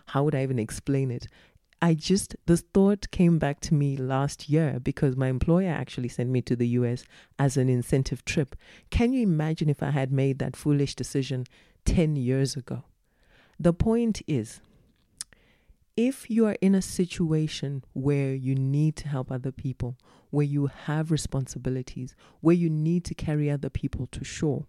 How 0.08 0.24
would 0.24 0.36
I 0.36 0.44
even 0.44 0.60
explain 0.60 1.10
it? 1.10 1.28
I 1.82 1.96
just, 1.96 2.36
this 2.46 2.64
thought 2.74 3.10
came 3.12 3.40
back 3.40 3.60
to 3.62 3.74
me 3.74 3.98
last 3.98 4.50
year 4.50 4.80
because 4.80 5.18
my 5.18 5.28
employer 5.28 5.72
actually 5.72 6.10
sent 6.10 6.30
me 6.30 6.42
to 6.44 6.56
the 6.56 6.68
US 6.80 7.04
as 7.40 7.58
an 7.58 7.70
incentive 7.70 8.24
trip. 8.24 8.56
Can 8.92 9.12
you 9.14 9.24
imagine 9.24 9.70
if 9.70 9.82
I 9.82 9.90
had 9.90 10.12
made 10.12 10.38
that 10.40 10.56
foolish 10.56 10.96
decision 10.96 11.46
10 11.86 12.16
years 12.16 12.56
ago? 12.56 12.84
The 13.60 13.74
point 13.74 14.22
is, 14.28 14.62
if 15.96 16.30
you 16.30 16.46
are 16.46 16.58
in 16.60 16.74
a 16.74 16.82
situation 16.82 17.84
where 17.94 18.34
you 18.34 18.56
need 18.56 18.96
to 18.98 19.08
help 19.08 19.32
other 19.32 19.52
people, 19.52 19.98
where 20.32 20.46
you 20.46 20.68
have 20.68 21.12
responsibilities, 21.12 22.16
where 22.42 22.56
you 22.56 22.70
need 22.70 23.06
to 23.06 23.14
carry 23.14 23.50
other 23.50 23.70
people 23.70 24.08
to 24.08 24.24
shore, 24.24 24.66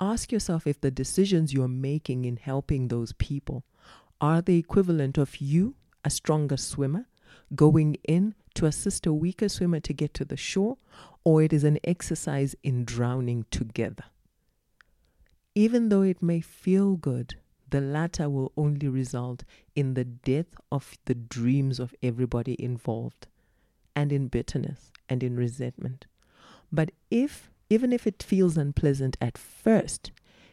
ask 0.00 0.32
yourself 0.32 0.66
if 0.66 0.80
the 0.80 0.90
decisions 0.90 1.52
you're 1.52 1.68
making 1.68 2.24
in 2.24 2.36
helping 2.36 2.88
those 2.88 3.12
people 3.14 3.64
are 4.20 4.40
the 4.40 4.58
equivalent 4.58 5.18
of 5.18 5.40
you 5.40 5.74
a 6.04 6.10
stronger 6.10 6.56
swimmer, 6.56 7.06
going 7.54 7.96
in 8.04 8.34
to 8.54 8.64
assist 8.64 9.06
a 9.06 9.12
weaker 9.12 9.48
swimmer 9.48 9.80
to 9.80 9.92
get 9.92 10.14
to 10.14 10.24
the 10.24 10.36
shore, 10.36 10.78
or 11.24 11.42
it 11.42 11.52
is 11.52 11.64
an 11.64 11.78
exercise 11.84 12.56
in 12.62 12.84
drowning 12.84 13.44
together. 13.50 14.04
Even 15.54 15.90
though 15.90 16.02
it 16.02 16.22
may 16.22 16.40
feel 16.40 16.96
good, 16.96 17.36
the 17.70 17.80
latter 17.80 18.28
will 18.28 18.52
only 18.56 18.88
result 18.88 19.44
in 19.74 19.94
the 19.94 20.04
death 20.04 20.54
of 20.70 20.98
the 21.04 21.14
dreams 21.14 21.78
of 21.78 21.94
everybody 22.02 22.56
involved, 22.62 23.26
and 23.94 24.12
in 24.12 24.28
bitterness 24.28 24.92
and 25.08 25.22
in 25.22 25.36
resentment. 25.36 26.06
But 26.72 26.92
if, 27.10 27.50
even 27.68 27.92
if 27.92 28.06
it 28.06 28.22
feels 28.22 28.56
unpleasant 28.56 29.16
at 29.20 29.36
first, 29.36 30.12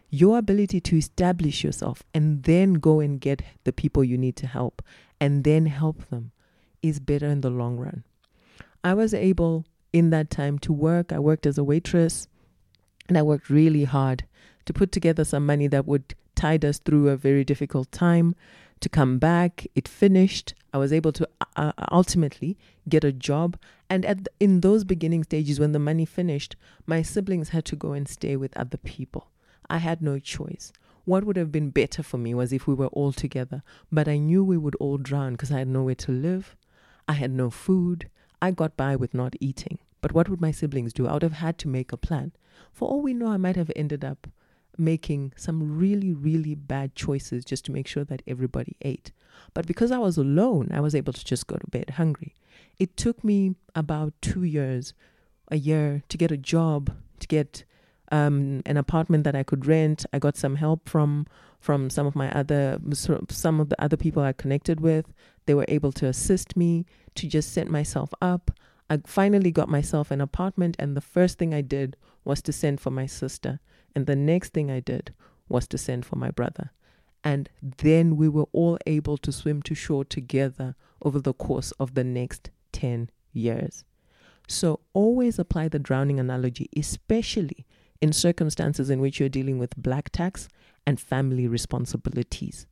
your 0.09 0.37
ability 0.37 0.79
to 0.79 0.97
establish 0.97 1.63
yourself 1.63 2.03
and 2.13 2.43
then 2.43 2.75
go 2.75 2.99
and 2.99 3.19
get 3.19 3.41
the 3.63 3.73
people 3.73 4.03
you 4.03 4.17
need 4.17 4.35
to 4.37 4.47
help 4.47 4.81
and 5.19 5.43
then 5.43 5.65
help 5.65 6.09
them 6.09 6.31
is 6.81 6.99
better 6.99 7.27
in 7.27 7.41
the 7.41 7.49
long 7.49 7.77
run. 7.77 8.03
I 8.83 8.93
was 8.93 9.13
able 9.13 9.65
in 9.91 10.11
that 10.11 10.29
time 10.29 10.59
to 10.59 10.71
work. 10.71 11.11
I 11.11 11.19
worked 11.19 11.45
as 11.45 11.57
a 11.57 11.63
waitress 11.63 12.27
and 13.09 13.17
I 13.17 13.21
worked 13.21 13.49
really 13.49 13.83
hard 13.83 14.25
to 14.65 14.73
put 14.73 14.91
together 14.91 15.23
some 15.23 15.45
money 15.45 15.67
that 15.67 15.85
would 15.85 16.15
tide 16.37 16.63
us 16.63 16.79
through 16.79 17.09
a 17.09 17.17
very 17.17 17.43
difficult 17.43 17.91
time. 17.91 18.35
To 18.81 18.89
come 18.89 19.17
back, 19.17 19.65
it 19.75 19.87
finished. 19.87 20.53
I 20.73 20.77
was 20.77 20.93
able 20.93 21.11
to 21.13 21.27
uh, 21.41 21.71
uh 21.77 21.85
ultimately 21.91 22.57
get 22.87 23.03
a 23.03 23.11
job. 23.11 23.57
And 23.89 24.05
at 24.05 24.27
in 24.39 24.61
those 24.61 24.83
beginning 24.83 25.23
stages, 25.23 25.59
when 25.59 25.71
the 25.71 25.79
money 25.79 26.05
finished, 26.05 26.55
my 26.85 27.01
siblings 27.01 27.49
had 27.49 27.65
to 27.65 27.75
go 27.75 27.93
and 27.93 28.07
stay 28.07 28.35
with 28.37 28.55
other 28.55 28.77
people. 28.77 29.27
I 29.69 29.79
had 29.79 30.01
no 30.01 30.19
choice. 30.19 30.71
What 31.05 31.23
would 31.23 31.37
have 31.37 31.51
been 31.51 31.69
better 31.69 32.03
for 32.03 32.17
me 32.17 32.33
was 32.33 32.51
if 32.51 32.67
we 32.67 32.73
were 32.73 32.87
all 32.87 33.13
together, 33.13 33.63
but 33.91 34.07
I 34.07 34.17
knew 34.17 34.43
we 34.43 34.57
would 34.57 34.75
all 34.75 34.97
drown 34.97 35.33
because 35.33 35.51
I 35.51 35.59
had 35.59 35.69
nowhere 35.69 35.95
to 35.95 36.11
live. 36.11 36.55
I 37.07 37.13
had 37.13 37.31
no 37.31 37.49
food. 37.49 38.09
I 38.41 38.51
got 38.51 38.75
by 38.77 38.95
with 38.95 39.13
not 39.13 39.35
eating. 39.39 39.79
But 40.01 40.11
what 40.11 40.29
would 40.29 40.41
my 40.41 40.51
siblings 40.51 40.93
do? 40.93 41.07
I 41.07 41.13
would 41.13 41.23
have 41.23 41.41
had 41.45 41.57
to 41.59 41.67
make 41.67 41.91
a 41.91 41.97
plan. 41.97 42.33
For 42.71 42.87
all 42.87 43.01
we 43.01 43.13
know, 43.13 43.27
I 43.27 43.37
might 43.37 43.55
have 43.55 43.71
ended 43.75 44.03
up 44.03 44.27
making 44.77 45.33
some 45.35 45.77
really, 45.77 46.13
really 46.13 46.55
bad 46.55 46.95
choices 46.95 47.45
just 47.45 47.65
to 47.65 47.71
make 47.71 47.87
sure 47.87 48.03
that 48.03 48.21
everybody 48.27 48.75
ate. 48.81 49.11
But 49.53 49.67
because 49.67 49.91
I 49.91 49.97
was 49.97 50.17
alone, 50.17 50.69
I 50.73 50.79
was 50.79 50.95
able 50.95 51.13
to 51.13 51.25
just 51.25 51.47
go 51.47 51.57
to 51.57 51.67
bed 51.67 51.91
hungry. 51.91 52.35
It 52.79 52.97
took 52.97 53.23
me 53.23 53.55
about 53.75 54.13
two 54.21 54.43
years, 54.43 54.93
a 55.49 55.57
year, 55.57 56.03
to 56.09 56.17
get 56.17 56.31
a 56.31 56.37
job, 56.37 56.93
to 57.19 57.27
get 57.27 57.63
um, 58.11 58.61
an 58.65 58.77
apartment 58.77 59.23
that 59.23 59.35
I 59.35 59.43
could 59.43 59.65
rent. 59.65 60.05
I 60.13 60.19
got 60.19 60.37
some 60.37 60.55
help 60.55 60.87
from 60.87 61.27
from 61.59 61.89
some 61.89 62.05
of 62.05 62.15
my 62.15 62.31
other 62.31 62.79
some 63.29 63.59
of 63.59 63.69
the 63.69 63.81
other 63.81 63.97
people 63.97 64.23
I 64.23 64.33
connected 64.33 64.79
with. 64.79 65.13
They 65.45 65.53
were 65.53 65.65
able 65.67 65.91
to 65.93 66.05
assist 66.07 66.55
me 66.55 66.85
to 67.15 67.27
just 67.27 67.51
set 67.51 67.67
myself 67.67 68.13
up. 68.21 68.51
I 68.89 69.01
finally 69.05 69.51
got 69.51 69.67
myself 69.67 70.11
an 70.11 70.21
apartment, 70.21 70.75
and 70.79 70.95
the 70.95 71.01
first 71.01 71.37
thing 71.37 71.53
I 71.53 71.61
did 71.61 71.97
was 72.23 72.41
to 72.43 72.53
send 72.53 72.79
for 72.79 72.91
my 72.91 73.05
sister, 73.05 73.59
and 73.97 74.05
the 74.05 74.15
next 74.15 74.53
thing 74.53 74.69
I 74.69 74.79
did 74.79 75.11
was 75.49 75.67
to 75.69 75.77
send 75.79 76.05
for 76.05 76.17
my 76.17 76.29
brother. 76.29 76.69
And 77.23 77.49
then 77.61 78.15
we 78.15 78.29
were 78.29 78.45
all 78.51 78.77
able 78.85 79.17
to 79.17 79.31
swim 79.31 79.63
to 79.63 79.73
shore 79.73 80.05
together 80.05 80.75
over 81.01 81.19
the 81.19 81.33
course 81.33 81.71
of 81.79 81.95
the 81.95 82.03
next 82.03 82.51
10 82.73 83.09
years. 83.33 83.85
So 84.47 84.81
always 84.93 85.39
apply 85.39 85.69
the 85.69 85.79
drowning 85.79 86.19
analogy, 86.19 86.69
especially 86.77 87.65
in 87.99 88.13
circumstances 88.13 88.91
in 88.91 89.01
which 89.01 89.19
you're 89.19 89.29
dealing 89.29 89.57
with 89.57 89.75
black 89.75 90.11
tax 90.11 90.47
and 90.85 90.99
family 90.99 91.47
responsibilities, 91.47 92.67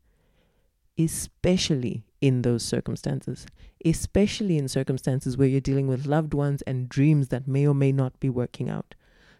especially 0.95 2.05
in 2.21 2.43
those 2.43 2.63
circumstances, 2.63 3.47
especially 3.83 4.59
in 4.59 4.67
circumstances 4.67 5.37
where 5.37 5.47
you're 5.47 5.59
dealing 5.59 5.87
with 5.87 6.05
loved 6.05 6.35
ones 6.35 6.61
and 6.67 6.87
dreams 6.87 7.29
that 7.29 7.47
may 7.47 7.65
or 7.65 7.73
may 7.73 7.91
not 7.91 8.19
be 8.19 8.29
working 8.29 8.69
out. 8.69 8.93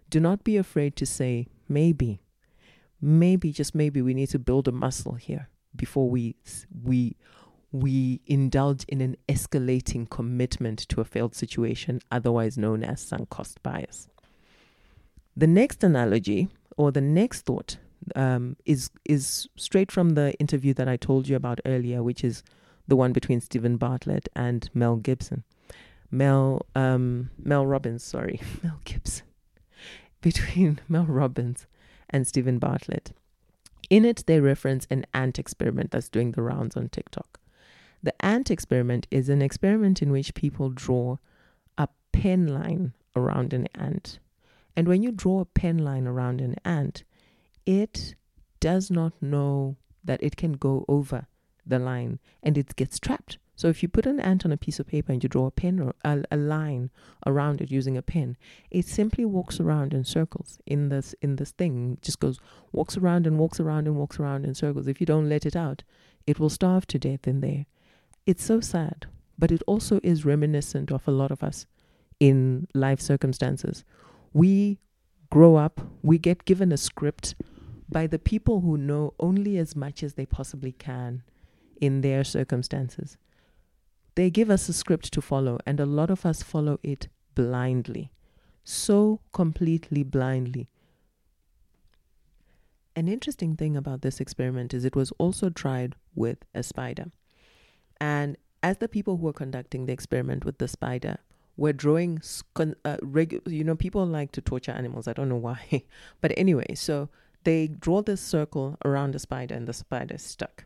Do 0.10 0.20
not 0.20 0.44
be 0.44 0.58
afraid 0.58 0.96
to 0.96 1.06
say, 1.06 1.46
maybe, 1.67 2.22
maybe, 3.01 3.51
just 3.51 3.75
maybe 3.75 4.01
we 4.01 4.13
need 4.13 4.29
to 4.29 4.39
build 4.39 4.67
a 4.67 4.72
muscle 4.72 5.15
here 5.15 5.50
before 5.75 6.10
we, 6.10 6.36
we, 6.84 7.15
we 7.72 8.22
indulge 8.25 8.86
in 8.86 9.01
an 9.01 9.17
escalating 9.27 10.10
commitment 10.10 10.79
to 10.89 11.01
a 11.01 11.05
failed 11.05 11.36
situation, 11.36 12.00
otherwise 12.12 12.57
known 12.57 12.84
as 12.84 13.01
sunk 13.01 13.29
cost 13.29 13.62
bias. 13.63 14.07
The 15.36 15.48
next 15.48 15.84
analogy 15.84 16.48
or 16.77 16.91
the 16.91 17.01
next 17.01 17.41
thought 17.41 17.77
um, 18.15 18.55
is 18.65 18.89
is 19.03 19.48
straight 19.55 19.91
from 19.91 20.12
the 20.12 20.34
interview 20.39 20.74
that 20.75 20.88
I 20.88 20.98
told 20.98 21.27
you 21.27 21.36
about 21.36 21.60
earlier, 21.65 22.03
which 22.03 22.24
is 22.24 22.43
the 22.88 22.95
one 22.95 23.13
between 23.13 23.41
Steven 23.41 23.77
Bartlett 23.77 24.29
and 24.36 24.69
Mel 24.74 24.95
Gibson. 24.98 25.43
Mel 26.12 26.65
um, 26.75 27.31
Mel 27.38 27.65
Robbins, 27.65 28.03
sorry, 28.03 28.39
Mel 28.63 28.79
Gibson. 28.86 29.25
Between 30.25 30.79
Mel 30.89 31.05
Robbins 31.05 31.67
and 32.10 32.25
Steven 32.25 32.58
Bartlett. 32.58 33.12
In 33.91 34.03
it, 34.03 34.24
they 34.25 34.39
reference 34.39 34.88
an 34.89 35.05
ant 35.13 35.38
experiment 35.38 35.91
that's 35.91 36.10
doing 36.10 36.32
the 36.32 36.41
rounds 36.41 36.75
on 36.75 36.89
TikTok. 36.89 37.39
The 38.01 38.25
ant 38.25 38.50
experiment 38.50 39.05
is 39.12 39.29
an 39.29 39.44
experiment 39.44 40.01
in 40.01 40.12
which 40.12 40.34
people 40.34 40.70
draw 40.70 41.17
a 41.77 41.89
pen 42.12 42.48
line 42.48 42.94
around 43.15 43.53
an 43.53 43.67
ant 43.75 44.17
and 44.75 44.88
when 44.88 45.01
you 45.01 45.12
draw 45.12 45.41
a 45.41 45.46
pen 45.46 45.77
line 45.77 46.05
around 46.05 46.41
an 46.41 46.55
ant, 46.65 47.03
it 47.65 48.15
does 48.60 48.91
not 48.91 49.13
know 49.22 49.77
that 50.03 50.22
it 50.22 50.36
can 50.36 50.53
go 50.53 50.86
over 50.88 51.27
the 51.65 51.79
line 51.79 52.20
and 52.44 52.58
it 52.58 52.75
gets 52.75 53.00
trapped. 53.00 53.38
So 53.56 53.68
if 53.70 53.82
you 53.82 53.90
put 53.90 54.06
an 54.06 54.20
ant 54.20 54.46
on 54.46 54.52
a 54.52 54.58
piece 54.58 54.80
of 54.80 54.88
paper 54.88 55.12
and 55.12 55.24
you 55.24 55.30
draw 55.30 55.46
a 55.46 55.52
pen 55.52 55.80
or 55.80 55.96
a, 56.04 56.24
a, 56.30 56.38
line 56.38 56.90
around 57.26 57.62
it 57.62 57.72
using 57.72 57.96
a 57.96 58.02
pen, 58.02 58.36
it 58.70 58.86
simply 58.86 59.24
walks 59.26 59.60
around 59.60 59.94
in 59.94 60.04
circles 60.04 60.60
in 60.66 60.90
this 60.90 61.16
in 61.22 61.38
this 61.38 61.52
thing. 61.52 61.94
It 61.94 62.02
just 62.02 62.20
goes 62.20 62.40
walks 62.72 62.98
around 62.98 63.26
and 63.26 63.38
walks 63.38 63.60
around 63.60 63.88
and 63.88 63.96
walks 63.96 64.20
around 64.20 64.46
in 64.46 64.56
circles. 64.56 64.88
If 64.88 65.00
you 65.00 65.06
don't 65.06 65.30
let 65.30 65.46
it 65.46 65.56
out, 65.56 65.84
it 66.28 66.40
will 66.40 66.50
starve 66.50 66.86
to 66.88 67.00
death 67.00 67.28
in 67.28 67.42
there. 67.42 67.66
It's 68.26 68.44
so 68.44 68.60
sad, 68.60 69.06
but 69.38 69.52
it 69.52 69.64
also 69.68 70.00
is 70.04 70.26
reminiscent 70.26 70.92
of 70.92 71.08
a 71.08 71.12
lot 71.12 71.32
of 71.32 71.44
us 71.44 71.66
in 72.20 72.68
life 72.74 73.00
circumstances 73.00 73.84
we 74.36 74.78
grow 75.30 75.56
up, 75.56 75.80
we 76.04 76.18
get 76.18 76.44
given 76.44 76.74
a 76.74 76.78
script 76.78 77.36
by 77.90 78.06
the 78.06 78.20
people 78.20 78.60
who 78.60 78.78
know 78.78 79.14
only 79.18 79.58
as 79.58 79.74
much 79.74 80.04
as 80.04 80.16
they 80.16 80.26
possibly 80.26 80.74
can 80.74 81.24
in 81.80 82.02
their 82.02 82.22
circumstances. 82.26 83.16
They 84.15 84.29
give 84.29 84.50
us 84.50 84.69
a 84.69 84.74
script 84.74 85.12
to 85.13 85.22
follow, 85.22 85.60
and 85.65 85.79
a 85.79 85.86
lot 85.86 86.10
of 86.10 86.25
us 86.25 86.41
follow 86.41 86.79
it 86.84 87.10
blindly. 87.36 88.12
So 88.63 89.19
completely 89.34 90.03
blindly. 90.03 90.69
An 92.95 93.10
interesting 93.10 93.57
thing 93.57 93.75
about 93.75 94.01
this 94.01 94.22
experiment 94.22 94.74
is 94.74 94.86
it 94.86 94.95
was 94.95 95.12
also 95.17 95.50
tried 95.50 95.95
with 96.15 96.38
a 96.53 96.63
spider. 96.63 97.12
And 98.00 98.38
as 98.63 98.77
the 98.77 98.88
people 98.88 99.17
who 99.17 99.25
were 99.25 99.34
conducting 99.34 99.86
the 99.86 99.93
experiment 99.93 100.45
with 100.45 100.60
the 100.60 100.69
spider 100.69 101.17
were 101.57 101.74
drawing, 101.74 102.19
uh, 102.55 102.98
regu- 103.03 103.41
you 103.45 103.63
know, 103.63 103.75
people 103.75 104.05
like 104.05 104.31
to 104.31 104.41
torture 104.41 104.72
animals. 104.72 105.07
I 105.07 105.13
don't 105.13 105.29
know 105.29 105.36
why. 105.36 105.84
but 106.22 106.31
anyway, 106.38 106.74
so 106.74 107.10
they 107.43 107.67
draw 107.67 108.01
this 108.01 108.22
circle 108.22 108.77
around 108.84 109.13
the 109.13 109.19
spider 109.19 109.55
and 109.55 109.67
the 109.67 109.74
spider 109.74 110.15
is 110.15 110.24
stuck. 110.24 110.65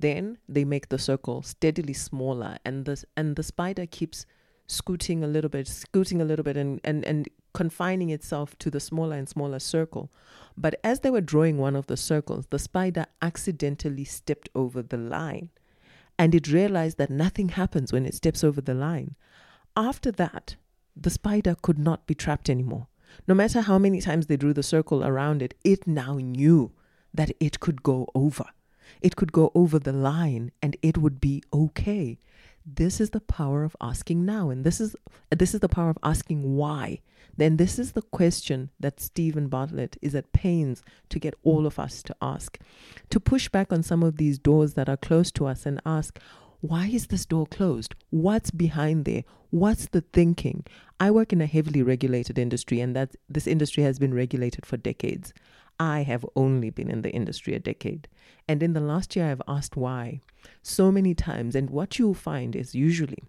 Then 0.00 0.38
they 0.48 0.64
make 0.64 0.88
the 0.88 0.98
circle 0.98 1.42
steadily 1.42 1.92
smaller 1.92 2.58
and 2.64 2.84
the, 2.84 3.02
and 3.16 3.34
the 3.34 3.42
spider 3.42 3.84
keeps 3.84 4.26
scooting 4.68 5.24
a 5.24 5.26
little 5.26 5.50
bit, 5.50 5.66
scooting 5.66 6.22
a 6.22 6.24
little 6.24 6.44
bit 6.44 6.56
and, 6.56 6.80
and, 6.84 7.04
and 7.04 7.28
confining 7.52 8.10
itself 8.10 8.56
to 8.58 8.70
the 8.70 8.78
smaller 8.78 9.16
and 9.16 9.28
smaller 9.28 9.58
circle. 9.58 10.12
But 10.56 10.78
as 10.84 11.00
they 11.00 11.10
were 11.10 11.20
drawing 11.20 11.58
one 11.58 11.74
of 11.74 11.88
the 11.88 11.96
circles, 11.96 12.46
the 12.50 12.60
spider 12.60 13.06
accidentally 13.20 14.04
stepped 14.04 14.48
over 14.54 14.82
the 14.82 14.98
line 14.98 15.50
and 16.16 16.32
it 16.32 16.46
realized 16.46 16.98
that 16.98 17.10
nothing 17.10 17.50
happens 17.50 17.92
when 17.92 18.06
it 18.06 18.14
steps 18.14 18.44
over 18.44 18.60
the 18.60 18.74
line. 18.74 19.16
After 19.76 20.12
that, 20.12 20.54
the 20.96 21.10
spider 21.10 21.56
could 21.60 21.78
not 21.78 22.06
be 22.06 22.14
trapped 22.14 22.48
anymore. 22.48 22.86
No 23.26 23.34
matter 23.34 23.62
how 23.62 23.78
many 23.78 24.00
times 24.00 24.26
they 24.26 24.36
drew 24.36 24.52
the 24.52 24.62
circle 24.62 25.04
around 25.04 25.42
it, 25.42 25.54
it 25.64 25.86
now 25.86 26.16
knew 26.16 26.70
that 27.12 27.32
it 27.40 27.58
could 27.58 27.82
go 27.82 28.06
over. 28.14 28.44
It 29.00 29.16
could 29.16 29.32
go 29.32 29.50
over 29.54 29.78
the 29.78 29.92
line 29.92 30.52
and 30.62 30.76
it 30.82 30.98
would 30.98 31.20
be 31.20 31.42
okay. 31.52 32.18
This 32.64 33.00
is 33.00 33.10
the 33.10 33.20
power 33.20 33.64
of 33.64 33.76
asking 33.80 34.24
now 34.24 34.50
and 34.50 34.64
this 34.64 34.80
is 34.80 34.94
this 35.30 35.54
is 35.54 35.60
the 35.60 35.68
power 35.68 35.90
of 35.90 35.98
asking 36.02 36.56
why. 36.56 37.00
Then 37.36 37.56
this 37.56 37.78
is 37.78 37.92
the 37.92 38.02
question 38.02 38.70
that 38.80 39.00
Steven 39.00 39.48
Bartlett 39.48 39.96
is 40.02 40.14
at 40.14 40.32
pains 40.32 40.82
to 41.08 41.18
get 41.18 41.34
all 41.44 41.66
of 41.66 41.78
us 41.78 42.02
to 42.02 42.16
ask. 42.20 42.58
To 43.10 43.20
push 43.20 43.48
back 43.48 43.72
on 43.72 43.82
some 43.82 44.02
of 44.02 44.16
these 44.16 44.38
doors 44.38 44.74
that 44.74 44.88
are 44.88 44.96
closed 44.96 45.34
to 45.36 45.46
us 45.46 45.64
and 45.64 45.80
ask 45.86 46.18
why 46.60 46.86
is 46.88 47.06
this 47.06 47.24
door 47.24 47.46
closed? 47.46 47.94
What's 48.10 48.50
behind 48.50 49.04
there? 49.04 49.22
What's 49.50 49.86
the 49.86 50.00
thinking? 50.00 50.66
I 50.98 51.12
work 51.12 51.32
in 51.32 51.40
a 51.40 51.46
heavily 51.46 51.82
regulated 51.82 52.36
industry 52.36 52.80
and 52.80 52.96
that 52.96 53.14
this 53.28 53.46
industry 53.46 53.84
has 53.84 54.00
been 54.00 54.12
regulated 54.12 54.66
for 54.66 54.76
decades 54.76 55.32
I 55.80 56.02
have 56.02 56.26
only 56.34 56.70
been 56.70 56.90
in 56.90 57.02
the 57.02 57.10
industry 57.10 57.54
a 57.54 57.58
decade. 57.58 58.08
And 58.48 58.62
in 58.62 58.72
the 58.72 58.80
last 58.80 59.14
year, 59.14 59.30
I've 59.30 59.42
asked 59.46 59.76
why 59.76 60.20
so 60.62 60.90
many 60.90 61.14
times. 61.14 61.54
And 61.54 61.70
what 61.70 61.98
you'll 61.98 62.14
find 62.14 62.56
is 62.56 62.74
usually 62.74 63.22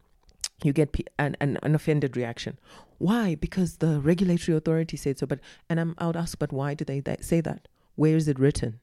you 0.64 0.74
get 0.74 0.96
an, 1.18 1.38
an, 1.40 1.58
an 1.62 1.76
offended 1.76 2.18
reaction. 2.18 2.58
Why? 2.98 3.36
Because 3.36 3.78
the 3.78 4.00
regulatory 4.00 4.58
authority 4.58 4.98
said 4.98 5.20
so. 5.20 5.28
But 5.28 5.40
and 5.70 5.80
I'm, 5.80 5.96
I 5.98 6.08
would 6.08 6.18
ask, 6.18 6.38
but 6.40 6.52
why 6.52 6.74
do 6.74 6.84
they 6.84 7.00
that, 7.02 7.24
say 7.24 7.42
that? 7.42 7.68
Where 7.96 8.16
is 8.16 8.28
it 8.28 8.40
written? 8.40 8.80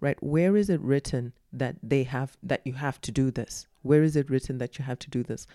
Right? 0.00 0.20
Where 0.22 0.56
is 0.56 0.68
it 0.68 0.80
written 0.80 1.32
that 1.52 1.76
they 1.82 2.02
have 2.04 2.36
that 2.42 2.62
you 2.64 2.72
have 2.72 3.00
to 3.02 3.12
do 3.12 3.30
this? 3.30 3.66
Where 3.82 4.02
is 4.02 4.16
it 4.16 4.30
written 4.30 4.58
that 4.58 4.78
you 4.78 4.84
have 4.84 4.98
to 5.00 5.10
do 5.10 5.22
this? 5.22 5.46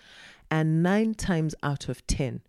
And 0.50 0.82
nine 0.82 1.14
times 1.14 1.54
out 1.62 1.88
of 1.88 2.06
ten, 2.06 2.40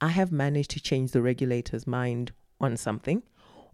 I 0.00 0.08
have 0.08 0.32
managed 0.32 0.70
to 0.70 0.80
change 0.80 1.12
the 1.12 1.22
regulator's 1.22 1.86
mind 1.86 2.32
on 2.60 2.76
something 2.76 3.22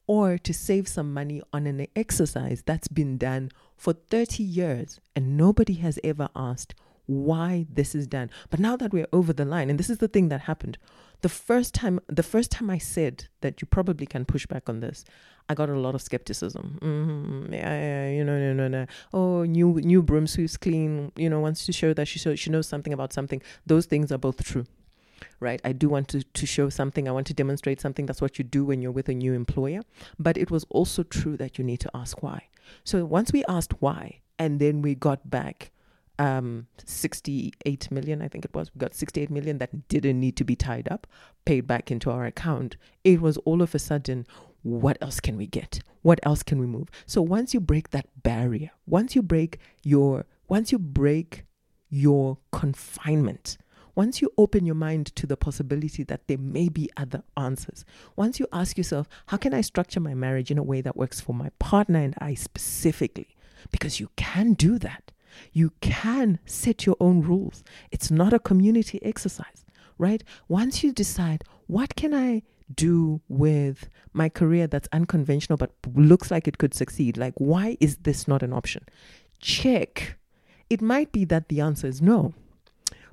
or 0.08 0.38
to 0.38 0.52
save 0.52 0.88
some 0.88 1.14
money 1.14 1.40
on 1.52 1.68
an 1.68 1.86
exercise 1.94 2.62
that's 2.66 2.88
been 2.88 3.16
done 3.16 3.52
for 3.76 3.92
30 3.92 4.42
years 4.42 4.98
and 5.14 5.36
nobody 5.36 5.74
has 5.74 6.00
ever 6.02 6.28
asked 6.34 6.74
why 7.06 7.66
this 7.72 7.94
is 7.94 8.06
done. 8.06 8.30
But 8.50 8.58
now 8.58 8.76
that 8.76 8.92
we're 8.92 9.06
over 9.12 9.32
the 9.32 9.44
line, 9.44 9.70
and 9.70 9.78
this 9.78 9.88
is 9.88 9.98
the 9.98 10.08
thing 10.08 10.28
that 10.30 10.42
happened, 10.42 10.76
the 11.20 11.28
first 11.28 11.74
time 11.74 12.00
the 12.06 12.22
first 12.22 12.50
time 12.50 12.70
I 12.70 12.78
said 12.78 13.26
that 13.40 13.60
you 13.60 13.66
probably 13.66 14.06
can 14.06 14.24
push 14.24 14.46
back 14.46 14.68
on 14.68 14.80
this, 14.80 15.04
I 15.48 15.54
got 15.54 15.68
a 15.68 15.78
lot 15.78 15.94
of 15.94 16.02
skepticism. 16.02 16.78
Mm-hmm, 16.82 17.52
yeah, 17.52 17.80
yeah, 17.80 18.10
you 18.10 18.24
know, 18.24 18.38
no, 18.38 18.52
no, 18.52 18.68
no. 18.68 18.86
Oh, 19.12 19.44
new 19.44 19.80
new 19.80 20.02
broom 20.02 20.26
sweeps 20.26 20.56
clean. 20.56 21.10
You 21.16 21.30
know, 21.30 21.40
wants 21.40 21.64
to 21.66 21.72
show 21.72 21.94
that 21.94 22.06
she 22.08 22.18
so 22.18 22.36
she 22.36 22.50
knows 22.50 22.68
something 22.68 22.92
about 22.92 23.12
something. 23.12 23.42
Those 23.66 23.86
things 23.86 24.12
are 24.12 24.18
both 24.18 24.44
true 24.44 24.66
right? 25.40 25.60
I 25.64 25.72
do 25.72 25.88
want 25.88 26.08
to, 26.08 26.22
to 26.22 26.46
show 26.46 26.68
something, 26.68 27.08
I 27.08 27.12
want 27.12 27.26
to 27.28 27.34
demonstrate 27.34 27.80
something. 27.80 28.06
That's 28.06 28.20
what 28.20 28.38
you 28.38 28.44
do 28.44 28.64
when 28.64 28.82
you're 28.82 28.92
with 28.92 29.08
a 29.08 29.14
new 29.14 29.34
employer. 29.34 29.82
But 30.18 30.36
it 30.36 30.50
was 30.50 30.64
also 30.70 31.02
true 31.02 31.36
that 31.36 31.58
you 31.58 31.64
need 31.64 31.80
to 31.80 31.90
ask 31.94 32.22
why. 32.22 32.48
So 32.84 33.04
once 33.04 33.32
we 33.32 33.44
asked 33.48 33.74
why, 33.80 34.20
and 34.38 34.60
then 34.60 34.82
we 34.82 34.94
got 34.94 35.28
back 35.28 35.72
um 36.18 36.66
68 36.84 37.90
million 37.90 38.20
i 38.20 38.28
think 38.28 38.44
it 38.44 38.52
was 38.52 38.70
we 38.74 38.78
got 38.80 38.94
68 38.94 39.30
million 39.30 39.58
that 39.58 39.88
didn't 39.88 40.18
need 40.18 40.36
to 40.36 40.44
be 40.44 40.56
tied 40.56 40.88
up 40.90 41.06
paid 41.44 41.66
back 41.66 41.90
into 41.90 42.10
our 42.10 42.26
account 42.26 42.76
it 43.04 43.20
was 43.20 43.36
all 43.38 43.62
of 43.62 43.74
a 43.74 43.78
sudden 43.78 44.26
what 44.62 44.98
else 45.00 45.20
can 45.20 45.36
we 45.36 45.46
get 45.46 45.80
what 46.02 46.18
else 46.24 46.42
can 46.42 46.58
we 46.58 46.66
move 46.66 46.88
so 47.06 47.22
once 47.22 47.54
you 47.54 47.60
break 47.60 47.90
that 47.90 48.06
barrier 48.22 48.70
once 48.86 49.14
you 49.14 49.22
break 49.22 49.58
your 49.84 50.26
once 50.48 50.72
you 50.72 50.78
break 50.78 51.44
your 51.88 52.38
confinement 52.50 53.56
once 53.98 54.22
you 54.22 54.32
open 54.38 54.64
your 54.64 54.76
mind 54.76 55.06
to 55.16 55.26
the 55.26 55.36
possibility 55.36 56.04
that 56.04 56.28
there 56.28 56.38
may 56.38 56.68
be 56.68 56.88
other 56.96 57.20
answers, 57.36 57.84
once 58.14 58.38
you 58.38 58.46
ask 58.52 58.78
yourself, 58.78 59.08
how 59.26 59.36
can 59.36 59.52
I 59.52 59.60
structure 59.60 59.98
my 59.98 60.14
marriage 60.14 60.52
in 60.52 60.56
a 60.56 60.62
way 60.62 60.80
that 60.82 60.96
works 60.96 61.20
for 61.20 61.34
my 61.34 61.50
partner 61.58 61.98
and 61.98 62.14
I 62.18 62.34
specifically? 62.34 63.34
Because 63.72 63.98
you 63.98 64.08
can 64.14 64.52
do 64.52 64.78
that. 64.78 65.10
You 65.52 65.72
can 65.80 66.38
set 66.46 66.86
your 66.86 66.94
own 67.00 67.22
rules. 67.22 67.64
It's 67.90 68.08
not 68.08 68.32
a 68.32 68.38
community 68.38 69.00
exercise, 69.02 69.64
right? 69.98 70.22
Once 70.46 70.84
you 70.84 70.92
decide, 70.92 71.42
what 71.66 71.96
can 71.96 72.14
I 72.14 72.44
do 72.72 73.20
with 73.28 73.88
my 74.12 74.28
career 74.28 74.68
that's 74.68 74.88
unconventional 74.92 75.56
but 75.56 75.72
looks 75.96 76.30
like 76.30 76.46
it 76.46 76.58
could 76.58 76.72
succeed? 76.72 77.16
Like, 77.16 77.34
why 77.38 77.76
is 77.80 77.96
this 77.96 78.28
not 78.28 78.44
an 78.44 78.52
option? 78.52 78.84
Check. 79.40 80.18
It 80.70 80.80
might 80.80 81.10
be 81.10 81.24
that 81.24 81.48
the 81.48 81.60
answer 81.60 81.88
is 81.88 82.00
no, 82.00 82.32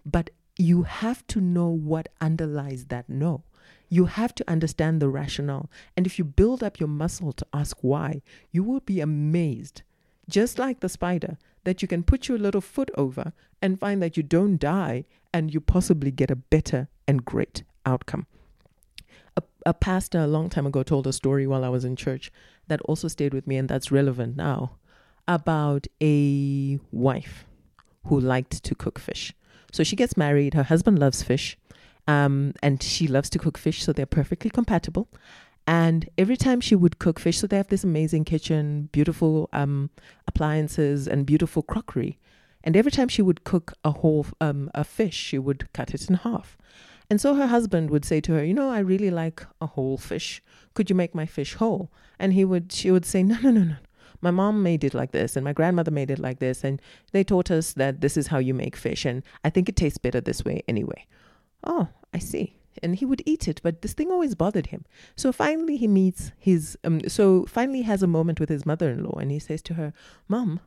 but 0.05 0.29
you 0.57 0.83
have 0.83 1.25
to 1.27 1.41
know 1.41 1.67
what 1.67 2.09
underlies 2.21 2.85
that 2.85 3.09
no. 3.09 3.43
You 3.89 4.05
have 4.05 4.33
to 4.35 4.49
understand 4.49 5.01
the 5.01 5.09
rationale. 5.09 5.69
And 5.95 6.05
if 6.05 6.17
you 6.17 6.25
build 6.25 6.63
up 6.63 6.79
your 6.79 6.89
muscle 6.89 7.33
to 7.33 7.45
ask 7.53 7.77
why, 7.81 8.21
you 8.51 8.63
will 8.63 8.79
be 8.79 8.99
amazed, 8.99 9.83
just 10.29 10.57
like 10.57 10.79
the 10.79 10.89
spider, 10.89 11.37
that 11.65 11.81
you 11.81 11.87
can 11.87 12.03
put 12.03 12.27
your 12.27 12.37
little 12.37 12.61
foot 12.61 12.89
over 12.95 13.33
and 13.61 13.79
find 13.79 14.01
that 14.01 14.17
you 14.17 14.23
don't 14.23 14.57
die 14.57 15.05
and 15.33 15.53
you 15.53 15.59
possibly 15.59 16.11
get 16.11 16.31
a 16.31 16.35
better 16.35 16.87
and 17.07 17.25
great 17.25 17.63
outcome. 17.85 18.25
A, 19.37 19.43
a 19.65 19.73
pastor 19.73 20.19
a 20.19 20.27
long 20.27 20.49
time 20.49 20.65
ago 20.65 20.83
told 20.83 21.07
a 21.07 21.13
story 21.13 21.45
while 21.45 21.65
I 21.65 21.69
was 21.69 21.83
in 21.83 21.95
church 21.95 22.31
that 22.67 22.81
also 22.81 23.07
stayed 23.07 23.33
with 23.33 23.45
me 23.45 23.57
and 23.57 23.67
that's 23.67 23.91
relevant 23.91 24.37
now 24.37 24.77
about 25.27 25.87
a 26.01 26.79
wife 26.91 27.45
who 28.05 28.19
liked 28.19 28.63
to 28.63 28.75
cook 28.75 28.99
fish. 28.99 29.33
So 29.71 29.83
she 29.83 29.95
gets 29.95 30.17
married. 30.17 30.53
Her 30.53 30.63
husband 30.63 30.99
loves 30.99 31.23
fish, 31.23 31.57
um, 32.07 32.53
and 32.61 32.81
she 32.81 33.07
loves 33.07 33.29
to 33.31 33.39
cook 33.39 33.57
fish. 33.57 33.83
So 33.83 33.93
they're 33.93 34.05
perfectly 34.05 34.49
compatible. 34.49 35.07
And 35.67 36.09
every 36.17 36.37
time 36.37 36.61
she 36.61 36.75
would 36.75 36.99
cook 36.99 37.19
fish, 37.19 37.39
so 37.39 37.47
they 37.47 37.57
have 37.57 37.69
this 37.69 37.83
amazing 37.83 38.25
kitchen, 38.25 38.89
beautiful 38.91 39.49
um, 39.51 39.89
appliances, 40.27 41.07
and 41.07 41.25
beautiful 41.25 41.63
crockery. 41.63 42.19
And 42.63 42.77
every 42.77 42.91
time 42.91 43.07
she 43.07 43.21
would 43.21 43.43
cook 43.43 43.73
a 43.83 43.91
whole 43.91 44.25
um, 44.41 44.69
a 44.73 44.83
fish, 44.83 45.15
she 45.15 45.39
would 45.39 45.71
cut 45.73 45.93
it 45.93 46.07
in 46.09 46.15
half. 46.15 46.57
And 47.09 47.21
so 47.21 47.35
her 47.35 47.47
husband 47.47 47.89
would 47.91 48.05
say 48.05 48.21
to 48.21 48.33
her, 48.33 48.43
"You 48.43 48.53
know, 48.53 48.69
I 48.69 48.79
really 48.79 49.11
like 49.11 49.45
a 49.61 49.67
whole 49.67 49.97
fish. 49.97 50.41
Could 50.73 50.89
you 50.89 50.95
make 50.95 51.13
my 51.15 51.25
fish 51.25 51.55
whole?" 51.55 51.91
And 52.19 52.33
he 52.33 52.45
would, 52.45 52.71
she 52.71 52.91
would 52.91 53.05
say, 53.05 53.23
"No, 53.23 53.37
no, 53.41 53.51
no, 53.51 53.63
no 53.63 53.75
my 54.25 54.31
mom 54.31 54.63
made 54.63 54.83
it 54.83 54.95
like 54.95 55.11
this 55.11 55.35
and 55.35 55.43
my 55.45 55.53
grandmother 55.53 55.91
made 55.91 56.09
it 56.09 56.17
like 56.17 56.39
this 56.39 56.63
and 56.63 56.81
they 57.11 57.23
taught 57.23 57.51
us 57.51 57.73
that 57.73 58.01
this 58.01 58.17
is 58.17 58.27
how 58.27 58.39
you 58.39 58.55
make 58.55 58.75
fish 58.75 59.05
and 59.05 59.21
I 59.43 59.51
think 59.51 59.69
it 59.69 59.75
tastes 59.75 59.99
better 59.99 60.19
this 60.19 60.43
way 60.43 60.63
anyway. 60.67 61.05
Oh, 61.63 61.89
I 62.11 62.17
see. 62.17 62.57
And 62.81 62.95
he 62.95 63.05
would 63.05 63.21
eat 63.25 63.47
it, 63.47 63.61
but 63.63 63.83
this 63.83 63.93
thing 63.93 64.09
always 64.09 64.33
bothered 64.33 64.67
him. 64.67 64.83
So 65.15 65.31
finally 65.31 65.77
he 65.77 65.87
meets 65.87 66.31
his 66.39 66.75
um, 66.83 67.07
so 67.07 67.45
finally 67.45 67.83
has 67.83 68.01
a 68.01 68.07
moment 68.07 68.39
with 68.39 68.49
his 68.49 68.65
mother-in-law 68.65 69.19
and 69.19 69.29
he 69.31 69.39
says 69.39 69.61
to 69.63 69.75
her, 69.75 69.93
"Mom, 70.27 70.59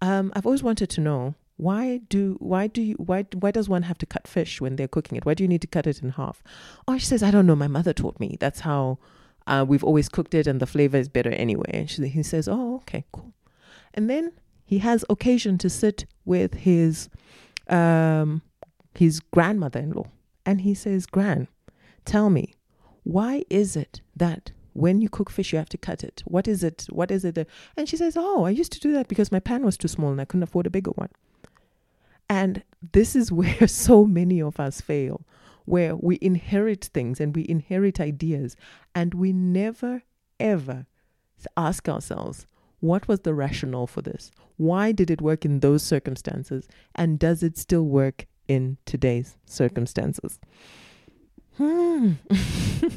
um, 0.00 0.32
I've 0.34 0.46
always 0.46 0.62
wanted 0.62 0.88
to 0.90 1.00
know 1.02 1.34
why 1.58 1.98
do 2.08 2.36
why 2.40 2.66
do 2.66 2.82
you 2.82 2.94
why 2.94 3.26
why 3.42 3.50
does 3.50 3.68
one 3.68 3.84
have 3.84 3.98
to 3.98 4.06
cut 4.06 4.26
fish 4.26 4.60
when 4.60 4.76
they're 4.76 4.88
cooking 4.96 5.16
it? 5.18 5.26
Why 5.26 5.34
do 5.34 5.44
you 5.44 5.48
need 5.48 5.62
to 5.66 5.74
cut 5.76 5.86
it 5.86 6.02
in 6.02 6.10
half?" 6.10 6.42
Oh, 6.88 6.98
she 6.98 7.06
says, 7.06 7.22
"I 7.22 7.30
don't 7.30 7.46
know. 7.46 7.56
My 7.56 7.68
mother 7.68 7.92
taught 7.92 8.18
me. 8.18 8.36
That's 8.40 8.60
how 8.60 8.98
uh, 9.46 9.64
we've 9.66 9.84
always 9.84 10.08
cooked 10.08 10.34
it 10.34 10.46
and 10.46 10.60
the 10.60 10.66
flavor 10.66 10.96
is 10.96 11.08
better 11.08 11.30
anyway. 11.30 11.70
And 11.72 11.90
she, 11.90 12.06
he 12.08 12.22
says, 12.22 12.48
Oh, 12.48 12.76
okay, 12.76 13.04
cool. 13.12 13.32
And 13.94 14.10
then 14.10 14.32
he 14.64 14.78
has 14.78 15.04
occasion 15.08 15.58
to 15.58 15.70
sit 15.70 16.06
with 16.24 16.54
his 16.54 17.08
um, 17.68 18.42
his 18.94 19.20
grandmother 19.20 19.80
in 19.80 19.92
law. 19.92 20.06
And 20.44 20.60
he 20.62 20.74
says, 20.74 21.06
Gran, 21.06 21.48
tell 22.04 22.30
me, 22.30 22.54
why 23.02 23.44
is 23.50 23.76
it 23.76 24.00
that 24.14 24.52
when 24.76 25.00
you 25.00 25.08
cook 25.08 25.30
fish, 25.30 25.52
you 25.52 25.58
have 25.58 25.70
to 25.70 25.78
cut 25.78 26.04
it. 26.04 26.22
What 26.26 26.46
is 26.46 26.62
it? 26.62 26.86
What 26.90 27.10
is 27.10 27.24
it? 27.24 27.48
And 27.76 27.88
she 27.88 27.96
says, 27.96 28.14
Oh, 28.16 28.44
I 28.44 28.50
used 28.50 28.72
to 28.72 28.80
do 28.80 28.92
that 28.92 29.08
because 29.08 29.32
my 29.32 29.40
pan 29.40 29.64
was 29.64 29.78
too 29.78 29.88
small 29.88 30.10
and 30.10 30.20
I 30.20 30.26
couldn't 30.26 30.42
afford 30.42 30.66
a 30.66 30.70
bigger 30.70 30.90
one. 30.90 31.08
And 32.28 32.62
this 32.92 33.16
is 33.16 33.32
where 33.40 33.66
so 33.66 34.04
many 34.04 34.42
of 34.42 34.60
us 34.60 34.80
fail, 34.80 35.22
where 35.66 35.94
we 35.94 36.18
inherit 36.22 36.86
things 36.86 37.20
and 37.20 37.36
we 37.36 37.46
inherit 37.48 38.00
ideas 38.00 38.56
and 38.94 39.14
we 39.14 39.32
never, 39.32 40.02
ever 40.40 40.86
ask 41.56 41.88
ourselves, 41.88 42.46
what 42.80 43.08
was 43.08 43.20
the 43.20 43.34
rationale 43.34 43.86
for 43.86 44.02
this? 44.02 44.30
Why 44.56 44.92
did 44.92 45.10
it 45.10 45.20
work 45.20 45.44
in 45.44 45.60
those 45.60 45.82
circumstances? 45.82 46.68
And 46.94 47.18
does 47.18 47.42
it 47.42 47.58
still 47.58 47.84
work 47.84 48.26
in 48.48 48.78
today's 48.86 49.36
circumstances? 49.44 50.38
Hmm. 51.56 52.12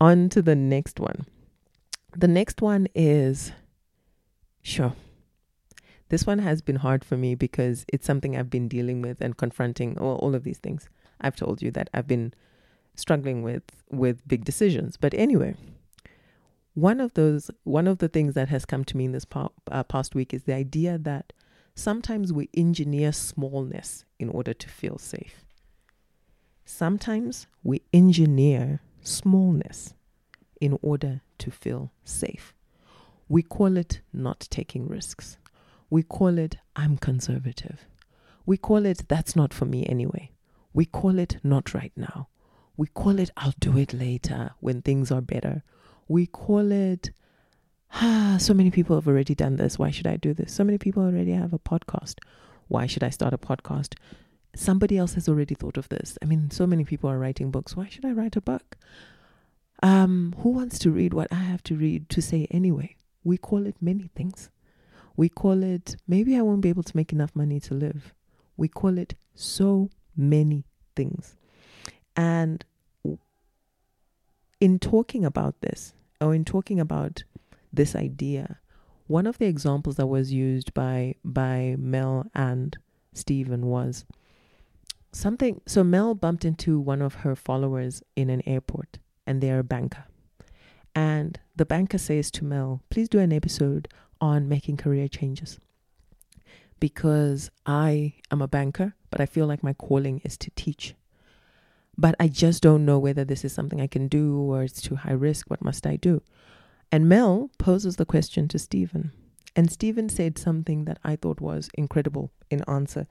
On 0.00 0.28
to 0.28 0.42
the 0.42 0.54
next 0.54 1.00
one. 1.00 1.26
The 2.14 2.28
next 2.28 2.62
one 2.62 2.86
is 2.94 3.52
sure. 4.62 4.94
This 6.08 6.26
one 6.26 6.38
has 6.38 6.62
been 6.62 6.76
hard 6.76 7.04
for 7.04 7.16
me 7.16 7.34
because 7.34 7.84
it's 7.92 8.06
something 8.06 8.36
I've 8.36 8.50
been 8.50 8.68
dealing 8.68 9.02
with 9.02 9.20
and 9.20 9.36
confronting 9.36 9.98
all, 9.98 10.16
all 10.16 10.34
of 10.34 10.44
these 10.44 10.58
things. 10.58 10.88
I've 11.20 11.36
told 11.36 11.62
you 11.62 11.70
that 11.72 11.88
I've 11.94 12.06
been 12.06 12.34
struggling 12.94 13.42
with 13.42 13.62
with 13.90 14.26
big 14.26 14.44
decisions. 14.44 14.96
But 14.96 15.14
anyway, 15.14 15.54
one 16.74 17.00
of 17.00 17.14
those 17.14 17.50
one 17.64 17.86
of 17.86 17.98
the 17.98 18.08
things 18.08 18.34
that 18.34 18.48
has 18.48 18.64
come 18.64 18.84
to 18.84 18.96
me 18.96 19.06
in 19.06 19.12
this 19.12 19.24
pa- 19.24 19.48
uh, 19.70 19.82
past 19.84 20.14
week 20.14 20.34
is 20.34 20.44
the 20.44 20.54
idea 20.54 20.98
that 20.98 21.32
sometimes 21.74 22.32
we 22.32 22.48
engineer 22.54 23.12
smallness 23.12 24.04
in 24.18 24.28
order 24.28 24.52
to 24.52 24.68
feel 24.68 24.98
safe. 24.98 25.44
Sometimes 26.64 27.46
we 27.62 27.82
engineer 27.92 28.80
smallness 29.02 29.94
in 30.60 30.78
order 30.82 31.20
to 31.38 31.50
feel 31.50 31.92
safe. 32.04 32.54
We 33.28 33.42
call 33.42 33.76
it 33.76 34.00
not 34.12 34.46
taking 34.50 34.88
risks. 34.88 35.38
We 35.90 36.02
call 36.02 36.38
it 36.38 36.56
I'm 36.74 36.96
conservative. 36.96 37.86
We 38.44 38.56
call 38.56 38.84
it 38.84 39.08
that's 39.08 39.36
not 39.36 39.54
for 39.54 39.64
me 39.64 39.86
anyway. 39.86 40.30
We 40.76 40.84
call 40.84 41.18
it 41.18 41.38
not 41.42 41.74
right 41.74 41.92
now. 41.96 42.28
We 42.76 42.86
call 42.88 43.18
it 43.18 43.30
I'll 43.36 43.54
do 43.58 43.76
it 43.78 43.92
later 43.92 44.50
when 44.60 44.82
things 44.82 45.10
are 45.10 45.22
better. 45.22 45.62
We 46.06 46.26
call 46.26 46.70
it 46.70 47.10
ah, 47.94 48.36
so 48.38 48.52
many 48.54 48.70
people 48.70 48.96
have 48.96 49.08
already 49.08 49.34
done 49.34 49.56
this. 49.56 49.78
Why 49.78 49.90
should 49.90 50.06
I 50.06 50.16
do 50.16 50.34
this? 50.34 50.52
So 50.52 50.64
many 50.64 50.78
people 50.78 51.02
already 51.02 51.32
have 51.32 51.52
a 51.52 51.58
podcast. 51.58 52.16
Why 52.68 52.86
should 52.86 53.02
I 53.02 53.10
start 53.10 53.32
a 53.32 53.38
podcast? 53.38 53.94
somebody 54.56 54.96
else 54.98 55.14
has 55.14 55.28
already 55.28 55.54
thought 55.54 55.76
of 55.76 55.88
this. 55.88 56.18
I 56.22 56.24
mean, 56.24 56.50
so 56.50 56.66
many 56.66 56.84
people 56.84 57.10
are 57.10 57.18
writing 57.18 57.50
books. 57.50 57.76
Why 57.76 57.88
should 57.88 58.04
I 58.04 58.12
write 58.12 58.36
a 58.36 58.40
book? 58.40 58.76
Um, 59.82 60.34
who 60.38 60.50
wants 60.50 60.78
to 60.80 60.90
read 60.90 61.12
what 61.12 61.28
I 61.30 61.36
have 61.36 61.62
to 61.64 61.76
read 61.76 62.08
to 62.10 62.22
say 62.22 62.46
anyway? 62.50 62.96
We 63.22 63.36
call 63.36 63.66
it 63.66 63.76
many 63.80 64.10
things. 64.16 64.50
We 65.16 65.28
call 65.28 65.62
it 65.62 65.96
maybe 66.08 66.36
I 66.36 66.42
won't 66.42 66.62
be 66.62 66.68
able 66.68 66.82
to 66.82 66.96
make 66.96 67.12
enough 67.12 67.34
money 67.34 67.60
to 67.60 67.74
live. 67.74 68.14
We 68.56 68.68
call 68.68 68.98
it 68.98 69.14
so 69.34 69.90
many 70.16 70.64
things. 70.94 71.36
And 72.16 72.64
in 74.60 74.78
talking 74.78 75.24
about 75.24 75.60
this, 75.60 75.92
or 76.20 76.34
in 76.34 76.44
talking 76.44 76.80
about 76.80 77.24
this 77.72 77.94
idea, 77.94 78.58
one 79.06 79.26
of 79.26 79.38
the 79.38 79.46
examples 79.46 79.96
that 79.96 80.06
was 80.06 80.32
used 80.32 80.74
by 80.74 81.14
by 81.24 81.76
Mel 81.78 82.26
and 82.34 82.76
Steven 83.12 83.66
was 83.66 84.04
something 85.12 85.60
so 85.66 85.84
Mel 85.84 86.14
bumped 86.14 86.44
into 86.44 86.80
one 86.80 87.02
of 87.02 87.16
her 87.16 87.36
followers 87.36 88.02
in 88.16 88.30
an 88.30 88.42
airport 88.46 88.98
and 89.26 89.40
they're 89.40 89.60
a 89.60 89.64
banker. 89.64 90.04
And 90.94 91.38
the 91.54 91.66
banker 91.66 91.98
says 91.98 92.30
to 92.32 92.44
Mel, 92.44 92.80
please 92.88 93.08
do 93.08 93.18
an 93.18 93.32
episode 93.32 93.88
on 94.20 94.48
making 94.48 94.78
career 94.78 95.08
changes. 95.08 95.58
Because 96.80 97.50
I 97.64 98.14
am 98.30 98.42
a 98.42 98.48
banker, 98.48 98.94
but 99.10 99.20
I 99.20 99.26
feel 99.26 99.46
like 99.46 99.62
my 99.62 99.72
calling 99.72 100.20
is 100.24 100.36
to 100.38 100.50
teach. 100.56 100.94
But 101.98 102.14
I 102.20 102.28
just 102.28 102.62
don't 102.62 102.84
know 102.84 102.98
whether 102.98 103.24
this 103.24 103.44
is 103.44 103.52
something 103.52 103.80
I 103.80 103.86
can 103.86 104.08
do 104.08 104.38
or 104.38 104.62
it's 104.62 104.82
too 104.82 104.96
high 104.96 105.12
risk. 105.12 105.48
What 105.48 105.64
must 105.64 105.86
I 105.86 105.96
do? 105.96 106.22
And 106.92 107.08
Mel 107.08 107.50
poses 107.58 107.96
the 107.96 108.04
question 108.04 108.48
to 108.48 108.58
Steven. 108.58 109.12
And 109.54 109.72
Steven 109.72 110.08
said 110.08 110.38
something 110.38 110.84
that 110.84 110.98
I 111.02 111.16
thought 111.16 111.40
was 111.40 111.70
incredible 111.74 112.30
in 112.50 112.62
answer. 112.68 113.06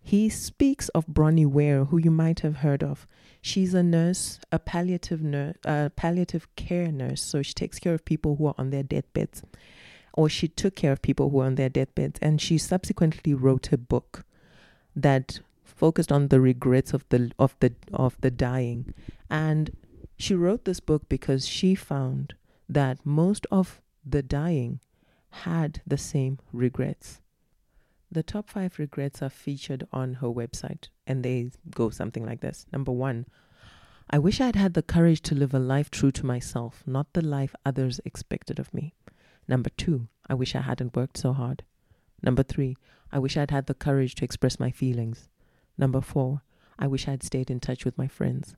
He 0.00 0.28
speaks 0.30 0.88
of 0.88 1.06
Bronnie 1.06 1.46
Ware, 1.46 1.84
who 1.84 1.98
you 1.98 2.10
might 2.10 2.40
have 2.40 2.56
heard 2.56 2.82
of. 2.82 3.06
She's 3.40 3.74
a 3.74 3.82
nurse, 3.82 4.40
a 4.50 4.58
palliative 4.58 5.22
nurse, 5.22 5.56
a 5.64 5.90
palliative 5.94 6.48
care 6.56 6.90
nurse. 6.90 7.22
So 7.22 7.42
she 7.42 7.52
takes 7.52 7.78
care 7.78 7.94
of 7.94 8.04
people 8.04 8.36
who 8.36 8.46
are 8.46 8.54
on 8.58 8.70
their 8.70 8.82
deathbeds, 8.82 9.42
or 10.14 10.28
she 10.28 10.48
took 10.48 10.74
care 10.74 10.92
of 10.92 11.02
people 11.02 11.30
who 11.30 11.40
are 11.40 11.46
on 11.46 11.54
their 11.54 11.68
deathbeds. 11.68 12.18
And 12.20 12.40
she 12.40 12.58
subsequently 12.58 13.34
wrote 13.34 13.70
a 13.70 13.78
book 13.78 14.24
that 14.94 15.40
focused 15.64 16.12
on 16.12 16.28
the 16.28 16.40
regrets 16.40 16.92
of 16.94 17.04
the 17.08 17.32
of 17.38 17.56
the 17.60 17.74
of 17.92 18.16
the 18.20 18.30
dying. 18.30 18.94
And 19.30 19.76
she 20.16 20.34
wrote 20.34 20.64
this 20.64 20.80
book 20.80 21.08
because 21.08 21.46
she 21.46 21.74
found 21.74 22.34
that 22.68 23.04
most 23.04 23.46
of 23.50 23.80
the 24.04 24.22
dying 24.22 24.80
had 25.30 25.80
the 25.86 25.98
same 25.98 26.38
regrets. 26.52 27.20
The 28.10 28.22
top 28.22 28.50
five 28.50 28.78
regrets 28.78 29.22
are 29.22 29.30
featured 29.30 29.86
on 29.92 30.14
her 30.14 30.28
website, 30.28 30.88
and 31.06 31.22
they 31.22 31.50
go 31.74 31.88
something 31.88 32.26
like 32.26 32.42
this. 32.42 32.66
Number 32.70 32.92
one, 32.92 33.24
I 34.10 34.18
wish 34.18 34.40
I 34.40 34.46
had 34.46 34.56
had 34.56 34.74
the 34.74 34.82
courage 34.82 35.22
to 35.22 35.34
live 35.34 35.54
a 35.54 35.58
life 35.58 35.90
true 35.90 36.10
to 36.12 36.26
myself, 36.26 36.82
not 36.86 37.12
the 37.14 37.22
life 37.22 37.54
others 37.64 38.00
expected 38.04 38.58
of 38.58 38.74
me. 38.74 38.92
Number 39.48 39.70
two, 39.70 40.08
I 40.28 40.34
wish 40.34 40.54
I 40.54 40.60
hadn't 40.60 40.94
worked 40.94 41.16
so 41.16 41.32
hard. 41.32 41.64
Number 42.22 42.42
three, 42.42 42.76
I 43.12 43.18
wish 43.18 43.36
I'd 43.36 43.50
had 43.50 43.66
the 43.66 43.74
courage 43.74 44.14
to 44.16 44.24
express 44.24 44.58
my 44.58 44.70
feelings. 44.70 45.28
Number 45.76 46.00
four, 46.00 46.42
I 46.78 46.86
wish 46.86 47.06
I'd 47.06 47.22
stayed 47.22 47.50
in 47.50 47.60
touch 47.60 47.84
with 47.84 47.98
my 47.98 48.08
friends. 48.08 48.56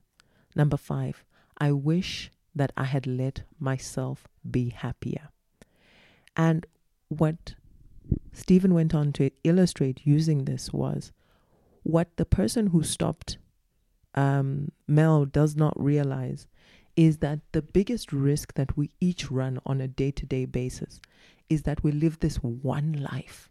Number 0.55 0.77
five, 0.77 1.23
I 1.57 1.71
wish 1.73 2.31
that 2.55 2.71
I 2.77 2.85
had 2.85 3.05
let 3.05 3.43
myself 3.59 4.27
be 4.49 4.69
happier. 4.69 5.29
And 6.37 6.65
what 7.09 7.55
Steven 8.31 8.73
went 8.73 8.95
on 8.95 9.11
to 9.13 9.31
illustrate 9.43 10.01
using 10.05 10.45
this 10.45 10.71
was 10.71 11.11
what 11.83 12.15
the 12.15 12.25
person 12.25 12.67
who 12.67 12.83
stopped 12.83 13.37
um, 14.15 14.71
Mel 14.87 15.25
does 15.25 15.55
not 15.55 15.73
realize 15.79 16.47
is 16.95 17.17
that 17.17 17.39
the 17.51 17.61
biggest 17.61 18.13
risk 18.13 18.53
that 18.53 18.77
we 18.77 18.89
each 19.01 19.29
run 19.29 19.59
on 19.65 19.81
a 19.81 19.87
day 19.87 20.11
to 20.11 20.25
day 20.25 20.45
basis 20.45 21.01
is 21.49 21.63
that 21.63 21.83
we 21.83 21.91
live 21.91 22.19
this 22.19 22.37
one 22.37 22.93
life 22.93 23.49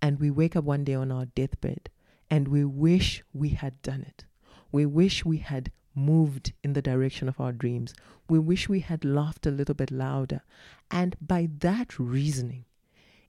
and 0.00 0.20
we 0.20 0.30
wake 0.30 0.56
up 0.56 0.64
one 0.64 0.84
day 0.84 0.94
on 0.94 1.10
our 1.10 1.26
deathbed 1.26 1.88
and 2.30 2.48
we 2.48 2.64
wish 2.64 3.22
we 3.32 3.50
had 3.50 3.80
done 3.82 4.02
it. 4.02 4.24
We 4.72 4.86
wish 4.86 5.24
we 5.24 5.38
had 5.38 5.70
moved 5.94 6.52
in 6.62 6.74
the 6.74 6.82
direction 6.82 7.28
of 7.28 7.40
our 7.40 7.52
dreams. 7.52 7.94
We 8.28 8.38
wish 8.38 8.68
we 8.68 8.80
had 8.80 9.04
laughed 9.04 9.46
a 9.46 9.50
little 9.50 9.74
bit 9.74 9.90
louder. 9.90 10.42
And 10.90 11.16
by 11.20 11.48
that 11.60 11.98
reasoning, 11.98 12.64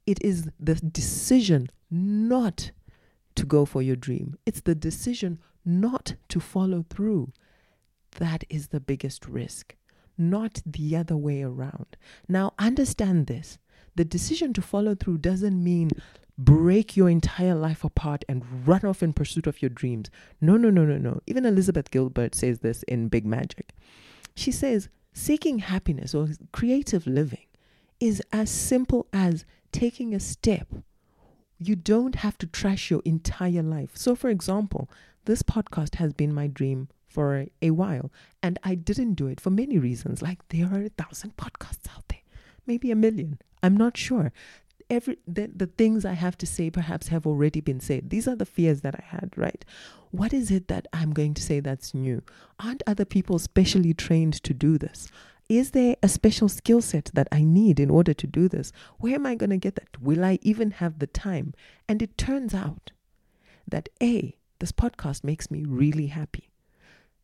it 0.06 0.21
is 0.21 0.49
the 0.60 0.75
decision 0.75 1.69
not 1.89 2.71
to 3.36 3.45
go 3.45 3.65
for 3.65 3.82
your 3.82 3.95
dream. 3.95 4.38
It's 4.45 4.62
the 4.62 4.75
decision 4.75 5.39
not 5.63 6.15
to 6.30 6.39
follow 6.39 6.86
through. 6.89 7.32
That 8.17 8.43
is 8.49 8.69
the 8.69 8.80
biggest 8.80 9.27
risk, 9.27 9.75
not 10.17 10.62
the 10.65 10.95
other 10.95 11.17
way 11.17 11.43
around. 11.43 11.97
Now, 12.27 12.53
understand 12.58 13.27
this 13.27 13.58
the 13.97 14.05
decision 14.05 14.53
to 14.53 14.62
follow 14.62 14.95
through 14.95 15.17
doesn't 15.17 15.62
mean 15.62 15.91
break 16.38 16.95
your 16.95 17.10
entire 17.10 17.55
life 17.55 17.83
apart 17.83 18.23
and 18.29 18.67
run 18.67 18.86
off 18.86 19.01
in 19.01 19.12
pursuit 19.12 19.47
of 19.47 19.62
your 19.62 19.69
dreams. 19.69 20.10
No, 20.39 20.55
no, 20.55 20.69
no, 20.69 20.86
no, 20.86 20.97
no. 20.97 21.19
Even 21.25 21.45
Elizabeth 21.45 21.89
Gilbert 21.89 22.36
says 22.36 22.60
this 22.60 22.83
in 22.83 23.07
Big 23.10 23.25
Magic. 23.25 23.73
She 24.36 24.51
says, 24.51 24.88
seeking 25.13 25.60
happiness 25.60 26.13
or 26.13 26.29
creative 26.51 27.07
living 27.07 27.47
is 27.99 28.21
as 28.31 28.51
simple 28.51 29.07
as 29.12 29.45
taking 29.71 30.13
a 30.13 30.19
step. 30.19 30.67
You 31.57 31.75
don't 31.75 32.15
have 32.15 32.38
to 32.38 32.45
trash 32.45 32.91
your 32.91 33.01
entire 33.03 33.63
life. 33.63 33.91
So, 33.95 34.15
for 34.15 34.29
example, 34.29 34.91
this 35.25 35.41
podcast 35.41 35.95
has 35.95 36.13
been 36.13 36.33
my 36.36 36.45
dream 36.45 36.89
for 37.07 37.36
a, 37.36 37.51
a 37.63 37.71
while, 37.71 38.12
and 38.43 38.60
I 38.63 38.75
didn't 38.75 39.15
do 39.15 39.25
it 39.25 39.41
for 39.41 39.49
many 39.49 39.79
reasons. 39.79 40.21
Like, 40.21 40.47
there 40.49 40.67
are 40.71 40.83
a 40.83 40.89
thousand 40.89 41.36
podcasts 41.36 41.89
out 41.89 42.07
there, 42.10 42.21
maybe 42.67 42.91
a 42.91 42.95
million. 42.95 43.39
I'm 43.63 43.76
not 43.76 43.98
sure. 43.98 44.32
Every 44.89 45.17
the, 45.28 45.52
the 45.54 45.67
things 45.67 46.06
I 46.06 46.13
have 46.13 46.38
to 46.38 46.46
say 46.46 46.70
perhaps 46.70 47.10
have 47.10 47.28
already 47.28 47.60
been 47.60 47.80
said. 47.80 48.10
These 48.10 48.28
are 48.28 48.36
the 48.36 48.46
fears 48.46 48.82
that 48.82 48.96
I 48.96 49.04
had, 49.04 49.34
right? 49.36 49.65
What 50.12 50.34
is 50.34 50.50
it 50.50 50.70
that 50.70 50.88
I'm 50.93 51.12
going 51.12 51.34
to 51.34 51.41
say 51.41 51.60
that's 51.60 51.93
new? 51.93 52.22
Aren't 52.60 52.84
other 52.88 53.04
people 53.06 53.39
specially 53.39 53.93
trained 53.93 54.41
to 54.43 54.54
do 54.54 54.78
this? 54.78 55.10
Is 55.50 55.72
there 55.72 55.96
a 56.04 56.10
special 56.10 56.50
skill 56.50 56.82
set 56.82 57.10
that 57.13 57.28
I 57.32 57.43
need 57.43 57.80
in 57.80 57.89
order 57.89 58.13
to 58.13 58.28
do 58.28 58.48
this? 58.48 58.72
Where 59.00 59.15
am 59.15 59.26
I 59.26 59.36
going 59.36 59.50
to 59.50 59.58
get 59.58 59.76
that? 59.76 60.02
Will 60.02 60.24
I 60.24 60.39
even 60.41 60.72
have 60.72 61.00
the 61.00 61.08
time? 61.08 61.54
And 61.88 62.02
it 62.02 62.17
turns 62.17 62.54
out 62.54 62.91
that 63.67 63.89
A, 64.02 64.36
this 64.60 64.72
podcast 64.72 65.24
makes 65.24 65.52
me 65.52 65.63
really 65.65 66.08
happy. 66.08 66.50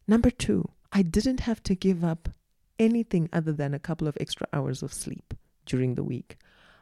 Number 0.08 0.30
two, 0.30 0.70
I 0.92 1.02
didn't 1.02 1.42
have 1.42 1.64
to 1.64 1.76
give 1.76 2.04
up 2.04 2.30
anything 2.80 3.30
other 3.34 3.52
than 3.52 3.74
a 3.74 3.80
couple 3.80 4.08
of 4.08 4.18
extra 4.20 4.48
hours 4.54 4.84
of 4.84 4.94
sleep 4.94 5.34
during 5.66 5.96
the 5.96 6.04
week. 6.04 6.38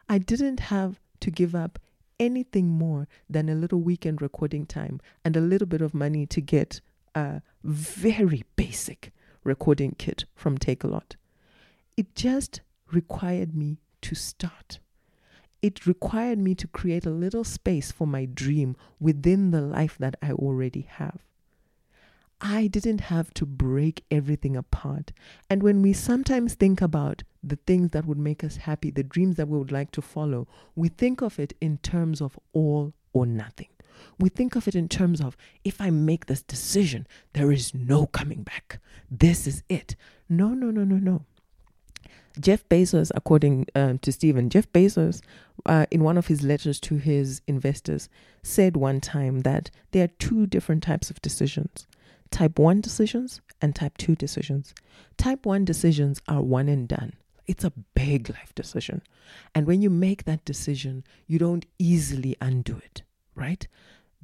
I 0.10 0.17
didn't 0.17 0.60
have 0.60 1.00
to 1.22 1.32
give 1.32 1.56
up 1.56 1.80
anything 2.20 2.67
more 2.67 3.08
than 3.30 3.50
a 3.50 3.56
little 3.56 3.80
weekend 3.80 4.22
recording 4.22 4.65
time 4.65 5.02
and 5.26 5.36
a 5.36 5.41
little 5.41 5.67
bit 5.67 5.82
of 5.82 5.94
money 5.94 6.26
to 6.28 6.41
get 6.41 6.82
a 7.15 7.41
very 7.63 8.44
basic 8.56 9.12
recording 9.44 9.96
kit 9.98 10.26
from 10.36 10.58
Takealot. 10.58 11.15
It 11.98 12.15
just 12.15 12.62
required 12.91 13.56
me 13.56 13.80
to 14.02 14.15
start. 14.15 14.80
It 15.62 15.86
required 15.86 16.39
me 16.39 16.56
to 16.56 16.67
create 16.67 17.06
a 17.06 17.12
little 17.12 17.44
space 17.44 17.91
for 17.91 18.08
my 18.08 18.26
dream 18.26 18.76
within 19.00 19.52
the 19.52 19.62
life 19.62 19.98
that 20.00 20.15
I 20.22 20.32
already 20.32 20.82
have. 20.82 21.24
I 22.41 22.65
didn't 22.65 23.01
have 23.01 23.32
to 23.36 23.45
break 23.45 24.04
everything 24.10 24.58
apart. 24.58 25.12
And 25.47 25.62
when 25.62 25.84
we 25.84 25.93
sometimes 25.93 26.56
think 26.56 26.82
about 26.82 27.21
the 27.43 27.58
things 27.67 27.91
that 27.91 28.06
would 28.06 28.17
make 28.17 28.43
us 28.43 28.58
happy, 28.58 28.89
the 28.89 29.04
dreams 29.04 29.36
that 29.36 29.47
we 29.47 29.60
would 29.60 29.71
like 29.71 29.91
to 29.91 30.01
follow, 30.01 30.47
we 30.75 30.89
think 30.89 31.21
of 31.21 31.39
it 31.39 31.54
in 31.62 31.77
terms 31.77 32.19
of 32.19 32.39
all 32.51 32.93
or 33.13 33.27
nothing. 33.27 33.67
We 34.17 34.30
think 34.30 34.56
of 34.56 34.67
it 34.67 34.73
in 34.73 34.89
terms 34.89 35.21
of 35.21 35.38
if 35.63 35.80
I 35.80 35.91
make 35.91 36.25
this 36.25 36.41
decision, 36.41 37.06
there 37.34 37.51
is 37.51 37.75
no 37.75 38.08
coming 38.08 38.41
back. 38.41 38.80
This 39.10 39.45
is 39.45 39.62
it. 39.69 39.95
No, 40.27 40.49
no, 40.49 40.71
no, 40.71 40.84
no, 40.84 40.95
no. 40.95 41.25
Jeff 42.39 42.67
Bezos, 42.69 43.12
according 43.13 43.67
um, 43.75 43.99
to 43.99 44.12
Steven, 44.12 44.49
Jeff 44.49 44.71
Bezos, 44.71 45.21
uh, 45.65 45.86
in 45.91 46.04
one 46.04 46.17
of 46.17 46.27
his 46.27 46.41
letters 46.41 46.80
to 46.80 46.95
his 46.95 47.41
investors, 47.45 48.10
said 48.41 48.77
one 48.77 49.01
time 49.01 49.41
that 49.41 49.69
there 49.91 50.06
are 50.06 50.13
two 50.17 50.47
different 50.47 50.82
types 50.82 51.10
of 51.12 51.21
decisions 51.21 51.86
type 52.32 52.58
1 52.58 52.82
decisions 52.82 53.41
and 53.62 53.76
type 53.76 53.98
2 53.98 54.15
decisions. 54.15 54.74
Type 55.17 55.46
1 55.46 55.65
decisions 55.65 56.22
are 56.28 56.41
one 56.41 56.67
and 56.67 56.88
done. 56.88 57.13
It's 57.46 57.63
a 57.63 57.74
big 57.94 58.30
life 58.30 58.56
decision. 58.56 59.02
And 59.54 59.67
when 59.67 59.82
you 59.82 59.89
make 59.89 60.24
that 60.24 60.46
decision, 60.46 61.04
you 61.28 61.38
don't 61.38 61.65
easily 61.78 62.36
undo 62.41 62.78
it, 62.78 63.04
right? 63.36 63.67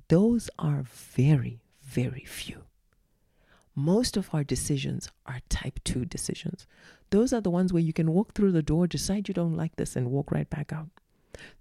Those 0.08 0.50
are 0.58 0.84
very, 0.84 1.60
very 1.84 2.24
few. 2.26 2.64
Most 3.76 4.18
of 4.18 4.30
our 4.34 4.44
decisions 4.44 5.12
are 5.26 5.42
type 5.50 5.80
2 5.84 6.06
decisions. 6.06 6.66
Those 7.10 7.32
are 7.34 7.42
the 7.42 7.52
ones 7.52 7.72
where 7.72 7.84
you 7.84 7.94
can 7.94 8.12
walk 8.12 8.34
through 8.34 8.54
the 8.54 8.64
door, 8.64 8.88
decide 8.88 9.28
you 9.28 9.34
don't 9.34 9.56
like 9.56 9.76
this, 9.76 9.96
and 9.96 10.10
walk 10.12 10.32
right 10.32 10.50
back 10.50 10.74
out. 10.74 10.90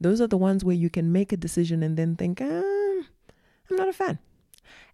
Those 0.01 0.21
are 0.21 0.27
the 0.27 0.39
ones 0.39 0.65
where 0.65 0.75
you 0.75 0.89
can 0.89 1.13
make 1.13 1.33
a 1.33 1.37
decision 1.37 1.83
and 1.83 1.97
then 1.97 2.17
think, 2.17 2.41
ah, 2.41 3.03
I'm 3.71 3.77
not 3.77 3.89
a 3.89 3.93
fan. 3.93 4.19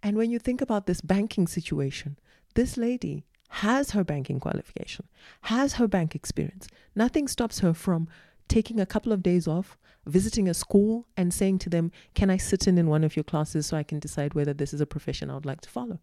And 0.02 0.16
when 0.16 0.30
you 0.30 0.38
think 0.38 0.60
about 0.60 0.86
this 0.86 1.00
banking 1.00 1.46
situation, 1.46 2.18
this 2.54 2.76
lady 2.76 3.24
has 3.48 3.90
her 3.90 4.02
banking 4.02 4.40
qualification, 4.40 5.06
has 5.42 5.74
her 5.74 5.86
bank 5.86 6.14
experience. 6.14 6.66
Nothing 6.94 7.28
stops 7.28 7.60
her 7.60 7.74
from 7.74 8.08
taking 8.48 8.80
a 8.80 8.86
couple 8.86 9.12
of 9.12 9.22
days 9.22 9.46
off, 9.46 9.78
visiting 10.06 10.48
a 10.48 10.54
school, 10.54 11.06
and 11.16 11.32
saying 11.32 11.58
to 11.58 11.70
them, 11.70 11.92
Can 12.14 12.30
I 12.30 12.36
sit 12.36 12.66
in 12.66 12.78
in 12.78 12.88
one 12.88 13.04
of 13.04 13.16
your 13.16 13.24
classes 13.24 13.66
so 13.66 13.76
I 13.76 13.82
can 13.82 13.98
decide 13.98 14.34
whether 14.34 14.52
this 14.52 14.74
is 14.74 14.80
a 14.80 14.86
profession 14.86 15.30
I 15.30 15.34
would 15.34 15.46
like 15.46 15.60
to 15.62 15.68
follow? 15.68 16.00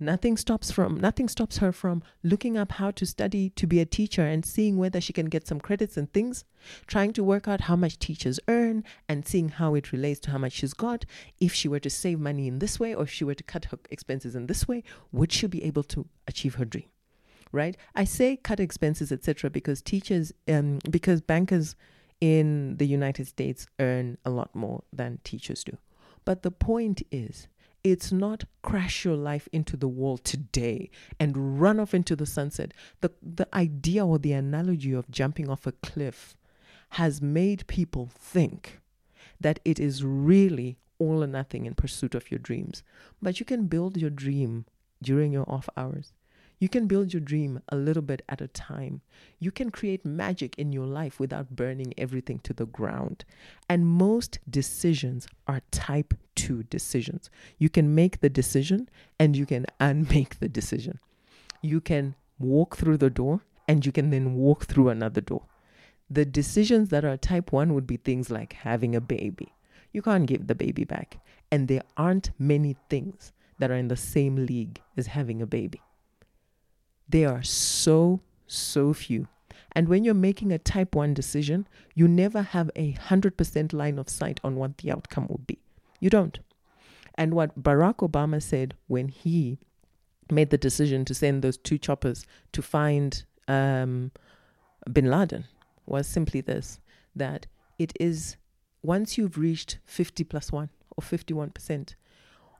Nothing 0.00 0.36
stops 0.36 0.70
from 0.70 1.00
nothing 1.00 1.28
stops 1.28 1.58
her 1.58 1.72
from 1.72 2.04
looking 2.22 2.56
up 2.56 2.72
how 2.72 2.92
to 2.92 3.04
study 3.04 3.50
to 3.50 3.66
be 3.66 3.80
a 3.80 3.86
teacher 3.86 4.22
and 4.22 4.46
seeing 4.46 4.76
whether 4.76 5.00
she 5.00 5.12
can 5.12 5.26
get 5.26 5.48
some 5.48 5.58
credits 5.58 5.96
and 5.96 6.12
things, 6.12 6.44
trying 6.86 7.12
to 7.14 7.24
work 7.24 7.48
out 7.48 7.62
how 7.62 7.74
much 7.74 7.98
teachers 7.98 8.38
earn 8.46 8.84
and 9.08 9.26
seeing 9.26 9.48
how 9.48 9.74
it 9.74 9.90
relates 9.90 10.20
to 10.20 10.30
how 10.30 10.38
much 10.38 10.52
she's 10.52 10.72
got. 10.72 11.04
If 11.40 11.52
she 11.52 11.66
were 11.66 11.80
to 11.80 11.90
save 11.90 12.20
money 12.20 12.46
in 12.46 12.60
this 12.60 12.78
way 12.78 12.94
or 12.94 13.02
if 13.02 13.10
she 13.10 13.24
were 13.24 13.34
to 13.34 13.42
cut 13.42 13.66
her 13.66 13.78
expenses 13.90 14.36
in 14.36 14.46
this 14.46 14.68
way, 14.68 14.84
would 15.10 15.32
she 15.32 15.48
be 15.48 15.64
able 15.64 15.82
to 15.84 16.06
achieve 16.28 16.54
her 16.56 16.64
dream? 16.64 16.86
Right? 17.50 17.76
I 17.96 18.04
say 18.04 18.36
cut 18.36 18.60
expenses, 18.60 19.10
etc., 19.10 19.50
because 19.50 19.82
teachers 19.82 20.32
um 20.46 20.78
because 20.88 21.20
bankers 21.20 21.74
in 22.20 22.76
the 22.76 22.86
United 22.86 23.26
States 23.26 23.66
earn 23.80 24.18
a 24.24 24.30
lot 24.30 24.54
more 24.54 24.84
than 24.92 25.18
teachers 25.24 25.64
do. 25.64 25.76
But 26.24 26.42
the 26.42 26.50
point 26.50 27.02
is 27.10 27.48
it's 27.84 28.12
not 28.12 28.44
crash 28.62 29.04
your 29.04 29.16
life 29.16 29.48
into 29.52 29.76
the 29.76 29.88
wall 29.88 30.18
today 30.18 30.90
and 31.18 31.60
run 31.60 31.80
off 31.80 31.94
into 31.94 32.16
the 32.16 32.26
sunset. 32.26 32.72
The, 33.00 33.12
the 33.22 33.48
idea 33.54 34.04
or 34.04 34.18
the 34.18 34.32
analogy 34.32 34.92
of 34.92 35.10
jumping 35.10 35.48
off 35.48 35.66
a 35.66 35.72
cliff 35.72 36.36
has 36.90 37.22
made 37.22 37.66
people 37.66 38.10
think 38.14 38.80
that 39.40 39.60
it 39.64 39.78
is 39.78 40.04
really 40.04 40.78
all 40.98 41.22
or 41.22 41.26
nothing 41.26 41.66
in 41.66 41.74
pursuit 41.74 42.14
of 42.14 42.30
your 42.30 42.38
dreams. 42.38 42.82
But 43.22 43.38
you 43.38 43.46
can 43.46 43.66
build 43.66 43.96
your 43.96 44.10
dream 44.10 44.64
during 45.02 45.32
your 45.32 45.48
off 45.48 45.68
hours. 45.76 46.12
You 46.58 46.68
can 46.68 46.86
build 46.86 47.12
your 47.12 47.20
dream 47.20 47.62
a 47.68 47.76
little 47.76 48.02
bit 48.02 48.22
at 48.28 48.40
a 48.40 48.48
time. 48.48 49.00
You 49.38 49.52
can 49.52 49.70
create 49.70 50.04
magic 50.04 50.58
in 50.58 50.72
your 50.72 50.86
life 50.86 51.20
without 51.20 51.54
burning 51.54 51.94
everything 51.96 52.40
to 52.40 52.52
the 52.52 52.66
ground. 52.66 53.24
And 53.68 53.86
most 53.86 54.40
decisions 54.50 55.28
are 55.46 55.62
type 55.70 56.14
2 56.34 56.64
decisions. 56.64 57.30
You 57.58 57.68
can 57.68 57.94
make 57.94 58.20
the 58.20 58.28
decision 58.28 58.88
and 59.20 59.36
you 59.36 59.46
can 59.46 59.66
unmake 59.78 60.40
the 60.40 60.48
decision. 60.48 60.98
You 61.62 61.80
can 61.80 62.16
walk 62.38 62.76
through 62.76 62.98
the 62.98 63.10
door 63.10 63.42
and 63.68 63.86
you 63.86 63.92
can 63.92 64.10
then 64.10 64.34
walk 64.34 64.64
through 64.64 64.88
another 64.88 65.20
door. 65.20 65.42
The 66.10 66.24
decisions 66.24 66.88
that 66.88 67.04
are 67.04 67.16
type 67.16 67.52
1 67.52 67.74
would 67.74 67.86
be 67.86 67.98
things 67.98 68.30
like 68.30 68.52
having 68.54 68.96
a 68.96 69.00
baby. 69.00 69.52
You 69.92 70.02
can't 70.02 70.26
give 70.26 70.46
the 70.46 70.54
baby 70.54 70.84
back. 70.84 71.18
And 71.52 71.68
there 71.68 71.82
aren't 71.96 72.30
many 72.38 72.76
things 72.90 73.32
that 73.58 73.70
are 73.70 73.76
in 73.76 73.88
the 73.88 73.96
same 73.96 74.36
league 74.46 74.80
as 74.96 75.08
having 75.08 75.40
a 75.40 75.46
baby. 75.46 75.80
They 77.08 77.24
are 77.24 77.42
so, 77.42 78.20
so 78.46 78.92
few. 78.92 79.28
And 79.72 79.88
when 79.88 80.04
you're 80.04 80.14
making 80.14 80.52
a 80.52 80.58
type 80.58 80.94
1 80.94 81.14
decision, 81.14 81.68
you 81.94 82.08
never 82.08 82.42
have 82.42 82.70
a 82.74 82.94
100% 82.94 83.72
line 83.72 83.98
of 83.98 84.08
sight 84.08 84.40
on 84.42 84.56
what 84.56 84.78
the 84.78 84.90
outcome 84.90 85.26
will 85.28 85.40
be. 85.46 85.58
You 86.00 86.10
don't. 86.10 86.38
And 87.14 87.34
what 87.34 87.62
Barack 87.62 87.96
Obama 87.96 88.42
said 88.42 88.74
when 88.86 89.08
he 89.08 89.58
made 90.30 90.50
the 90.50 90.58
decision 90.58 91.04
to 91.06 91.14
send 91.14 91.42
those 91.42 91.56
two 91.56 91.78
choppers 91.78 92.26
to 92.52 92.62
find 92.62 93.24
um, 93.46 94.12
bin 94.92 95.10
Laden 95.10 95.44
was 95.86 96.06
simply 96.06 96.40
this 96.40 96.80
that 97.16 97.46
it 97.78 97.92
is 97.98 98.36
once 98.82 99.18
you've 99.18 99.38
reached 99.38 99.78
50 99.86 100.24
plus 100.24 100.52
1 100.52 100.68
or 100.96 101.02
51%, 101.02 101.94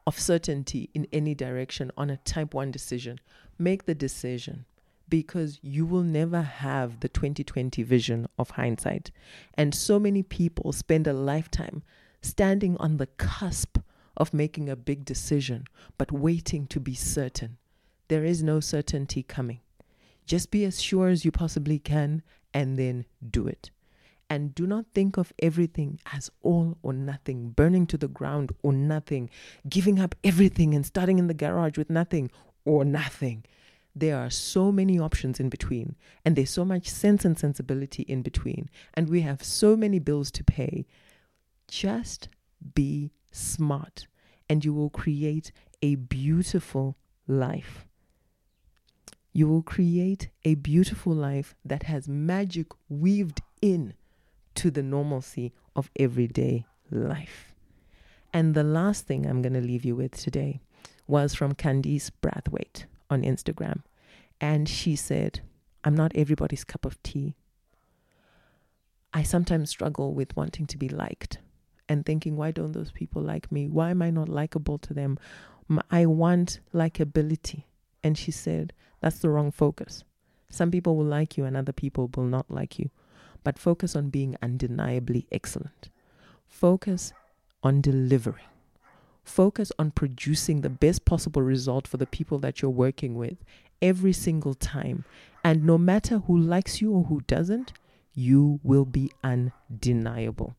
of 0.08 0.18
certainty 0.18 0.88
in 0.94 1.06
any 1.12 1.34
direction 1.34 1.90
on 1.94 2.08
a 2.08 2.16
type 2.16 2.54
1 2.54 2.70
decision, 2.70 3.20
make 3.58 3.84
the 3.84 3.94
decision 3.94 4.64
because 5.06 5.58
you 5.60 5.84
will 5.84 6.02
never 6.02 6.40
have 6.40 7.00
the 7.00 7.10
2020 7.10 7.82
vision 7.82 8.26
of 8.38 8.48
hindsight. 8.48 9.10
And 9.52 9.74
so 9.74 9.98
many 9.98 10.22
people 10.22 10.72
spend 10.72 11.06
a 11.06 11.12
lifetime 11.12 11.82
standing 12.22 12.74
on 12.78 12.96
the 12.96 13.08
cusp 13.18 13.76
of 14.16 14.32
making 14.32 14.70
a 14.70 14.76
big 14.76 15.04
decision, 15.04 15.64
but 15.98 16.10
waiting 16.10 16.66
to 16.68 16.80
be 16.80 16.94
certain. 16.94 17.58
There 18.08 18.24
is 18.24 18.42
no 18.42 18.60
certainty 18.60 19.22
coming. 19.22 19.60
Just 20.24 20.50
be 20.50 20.64
as 20.64 20.80
sure 20.80 21.08
as 21.08 21.26
you 21.26 21.32
possibly 21.32 21.78
can 21.78 22.22
and 22.54 22.78
then 22.78 23.04
do 23.30 23.46
it. 23.46 23.70
And 24.30 24.54
do 24.54 24.66
not 24.66 24.84
think 24.94 25.16
of 25.16 25.32
everything 25.38 26.00
as 26.12 26.30
all 26.42 26.76
or 26.82 26.92
nothing, 26.92 27.50
burning 27.50 27.86
to 27.86 27.96
the 27.96 28.08
ground 28.08 28.52
or 28.62 28.74
nothing, 28.74 29.30
giving 29.68 29.98
up 29.98 30.14
everything 30.22 30.74
and 30.74 30.84
starting 30.84 31.18
in 31.18 31.28
the 31.28 31.34
garage 31.34 31.78
with 31.78 31.88
nothing 31.88 32.30
or 32.66 32.84
nothing. 32.84 33.44
There 33.96 34.18
are 34.18 34.30
so 34.30 34.70
many 34.70 34.98
options 34.98 35.40
in 35.40 35.48
between, 35.48 35.96
and 36.24 36.36
there's 36.36 36.50
so 36.50 36.64
much 36.64 36.88
sense 36.88 37.24
and 37.24 37.38
sensibility 37.38 38.02
in 38.02 38.22
between, 38.22 38.68
and 38.94 39.08
we 39.08 39.22
have 39.22 39.42
so 39.42 39.76
many 39.76 39.98
bills 39.98 40.30
to 40.32 40.44
pay. 40.44 40.86
Just 41.66 42.28
be 42.74 43.10
smart, 43.32 44.06
and 44.48 44.64
you 44.64 44.74
will 44.74 44.90
create 44.90 45.52
a 45.82 45.94
beautiful 45.94 46.96
life. 47.26 47.86
You 49.32 49.48
will 49.48 49.62
create 49.62 50.28
a 50.44 50.54
beautiful 50.54 51.14
life 51.14 51.54
that 51.64 51.84
has 51.84 52.08
magic 52.08 52.66
weaved 52.88 53.40
in 53.62 53.94
to 54.58 54.72
the 54.72 54.82
normalcy 54.82 55.52
of 55.76 55.88
everyday 55.94 56.66
life. 56.90 57.54
And 58.32 58.56
the 58.56 58.64
last 58.64 59.06
thing 59.06 59.24
I'm 59.24 59.40
going 59.40 59.52
to 59.52 59.60
leave 59.60 59.84
you 59.84 59.94
with 59.94 60.16
today 60.16 60.60
was 61.06 61.32
from 61.32 61.54
Candice 61.54 62.10
Brathwaite 62.20 62.86
on 63.08 63.22
Instagram. 63.22 63.84
And 64.40 64.68
she 64.68 64.96
said, 64.96 65.42
I'm 65.84 65.94
not 65.94 66.10
everybody's 66.16 66.64
cup 66.64 66.84
of 66.84 67.00
tea. 67.04 67.36
I 69.14 69.22
sometimes 69.22 69.70
struggle 69.70 70.12
with 70.12 70.36
wanting 70.36 70.66
to 70.66 70.76
be 70.76 70.88
liked 70.88 71.38
and 71.88 72.04
thinking, 72.04 72.36
why 72.36 72.50
don't 72.50 72.72
those 72.72 72.90
people 72.90 73.22
like 73.22 73.52
me? 73.52 73.68
Why 73.68 73.90
am 73.90 74.02
I 74.02 74.10
not 74.10 74.28
likable 74.28 74.78
to 74.78 74.92
them? 74.92 75.18
I 75.88 76.04
want 76.06 76.58
likability. 76.74 77.62
And 78.02 78.18
she 78.18 78.32
said, 78.32 78.72
that's 79.00 79.20
the 79.20 79.30
wrong 79.30 79.52
focus. 79.52 80.02
Some 80.50 80.72
people 80.72 80.96
will 80.96 81.04
like 81.04 81.36
you 81.36 81.44
and 81.44 81.56
other 81.56 81.72
people 81.72 82.10
will 82.16 82.24
not 82.24 82.50
like 82.50 82.76
you 82.80 82.90
but 83.44 83.58
focus 83.58 83.96
on 83.96 84.10
being 84.10 84.36
undeniably 84.42 85.26
excellent. 85.32 85.88
Focus 86.46 87.12
on 87.62 87.80
delivering. 87.80 88.44
Focus 89.24 89.70
on 89.78 89.90
producing 89.90 90.62
the 90.62 90.70
best 90.70 91.04
possible 91.04 91.42
result 91.42 91.86
for 91.86 91.98
the 91.98 92.06
people 92.06 92.38
that 92.38 92.62
you're 92.62 92.70
working 92.70 93.14
with 93.14 93.36
every 93.82 94.12
single 94.12 94.54
time 94.54 95.04
And 95.44 95.64
no 95.64 95.78
matter 95.78 96.18
who 96.18 96.36
likes 96.36 96.80
you 96.80 96.92
or 96.92 97.04
who 97.04 97.22
doesn't, 97.22 97.72
you 98.14 98.60
will 98.62 98.84
be 98.84 99.12
undeniable. 99.22 100.56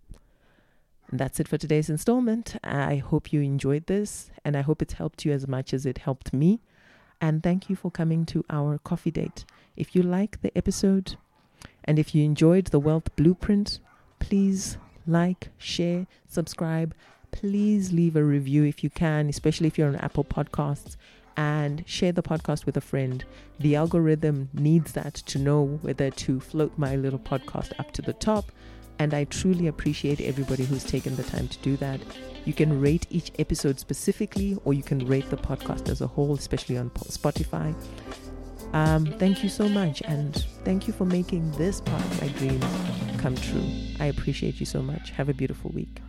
That's 1.12 1.40
it 1.40 1.48
for 1.48 1.58
today's 1.58 1.90
installment. 1.90 2.56
I 2.64 2.98
hope 2.98 3.34
you 3.34 3.42
enjoyed 3.42 3.88
this 3.88 4.32
and 4.46 4.56
I 4.56 4.62
hope 4.62 4.82
it's 4.82 4.94
helped 4.94 5.26
you 5.26 5.32
as 5.32 5.48
much 5.48 5.74
as 5.74 5.86
it 5.86 6.00
helped 6.00 6.34
me. 6.34 6.62
And 7.20 7.44
thank 7.44 7.70
you 7.70 7.76
for 7.76 7.92
coming 7.92 8.26
to 8.28 8.46
our 8.50 8.78
coffee 8.78 9.12
date. 9.12 9.46
If 9.76 9.96
you 9.96 10.04
like 10.04 10.42
the 10.42 10.56
episode 10.58 11.18
and 11.86 12.00
if 12.00 12.14
you 12.14 12.24
enjoyed 12.24 12.68
the 12.68 12.80
Wealth 12.80 13.16
Blueprint, 13.16 13.80
please 14.20 14.78
like, 15.08 15.50
share, 15.58 16.08
subscribe. 16.28 16.94
Please 17.32 17.92
leave 17.92 18.16
a 18.16 18.24
review 18.24 18.64
if 18.64 18.84
you 18.84 18.90
can, 18.90 19.30
especially 19.30 19.68
if 19.68 19.78
you're 19.78 19.88
on 19.88 19.96
Apple 19.96 20.24
Podcasts, 20.24 20.96
and 21.38 21.84
share 21.88 22.12
the 22.12 22.24
podcast 22.24 22.66
with 22.66 22.76
a 22.78 22.82
friend. 22.82 23.24
The 23.60 23.76
algorithm 23.76 24.50
needs 24.54 24.92
that 24.94 25.14
to 25.14 25.40
know 25.40 25.80
whether 25.82 26.10
to 26.10 26.40
float 26.40 26.78
my 26.78 26.96
little 26.96 27.20
podcast 27.20 27.72
up 27.80 27.92
to 27.94 28.02
the 28.02 28.14
top. 28.14 28.52
And 28.98 29.14
I 29.14 29.24
truly 29.24 29.68
appreciate 29.68 30.20
everybody 30.20 30.66
who's 30.66 30.84
taken 30.84 31.16
the 31.16 31.24
time 31.24 31.48
to 31.48 31.58
do 31.60 31.78
that. 31.78 32.02
You 32.44 32.52
can 32.52 32.82
rate 32.82 33.08
each 33.10 33.32
episode 33.40 33.80
specifically, 33.80 34.58
or 34.66 34.74
you 34.74 34.84
can 34.84 35.08
rate 35.08 35.30
the 35.30 35.38
podcast 35.38 35.88
as 35.88 36.02
a 36.02 36.08
whole, 36.08 36.34
especially 36.36 36.78
on 36.78 36.90
Spotify. 36.90 37.74
Um, 38.74 39.06
thank 39.18 39.44
you 39.44 39.50
so 39.50 39.68
much, 39.68 40.02
and 40.04 40.36
thank 40.64 40.88
you 40.88 40.94
for 40.94 41.06
making 41.06 41.52
this 41.52 41.82
part 41.82 42.02
of 42.02 42.22
my 42.22 42.28
dreams 42.30 42.66
come 43.18 43.36
true. 43.36 43.66
I 44.00 44.06
appreciate 44.06 44.60
you 44.60 44.66
so 44.66 44.82
much. 44.82 45.12
Have 45.12 45.30
a 45.30 45.34
beautiful 45.34 45.72
week. 45.72 46.02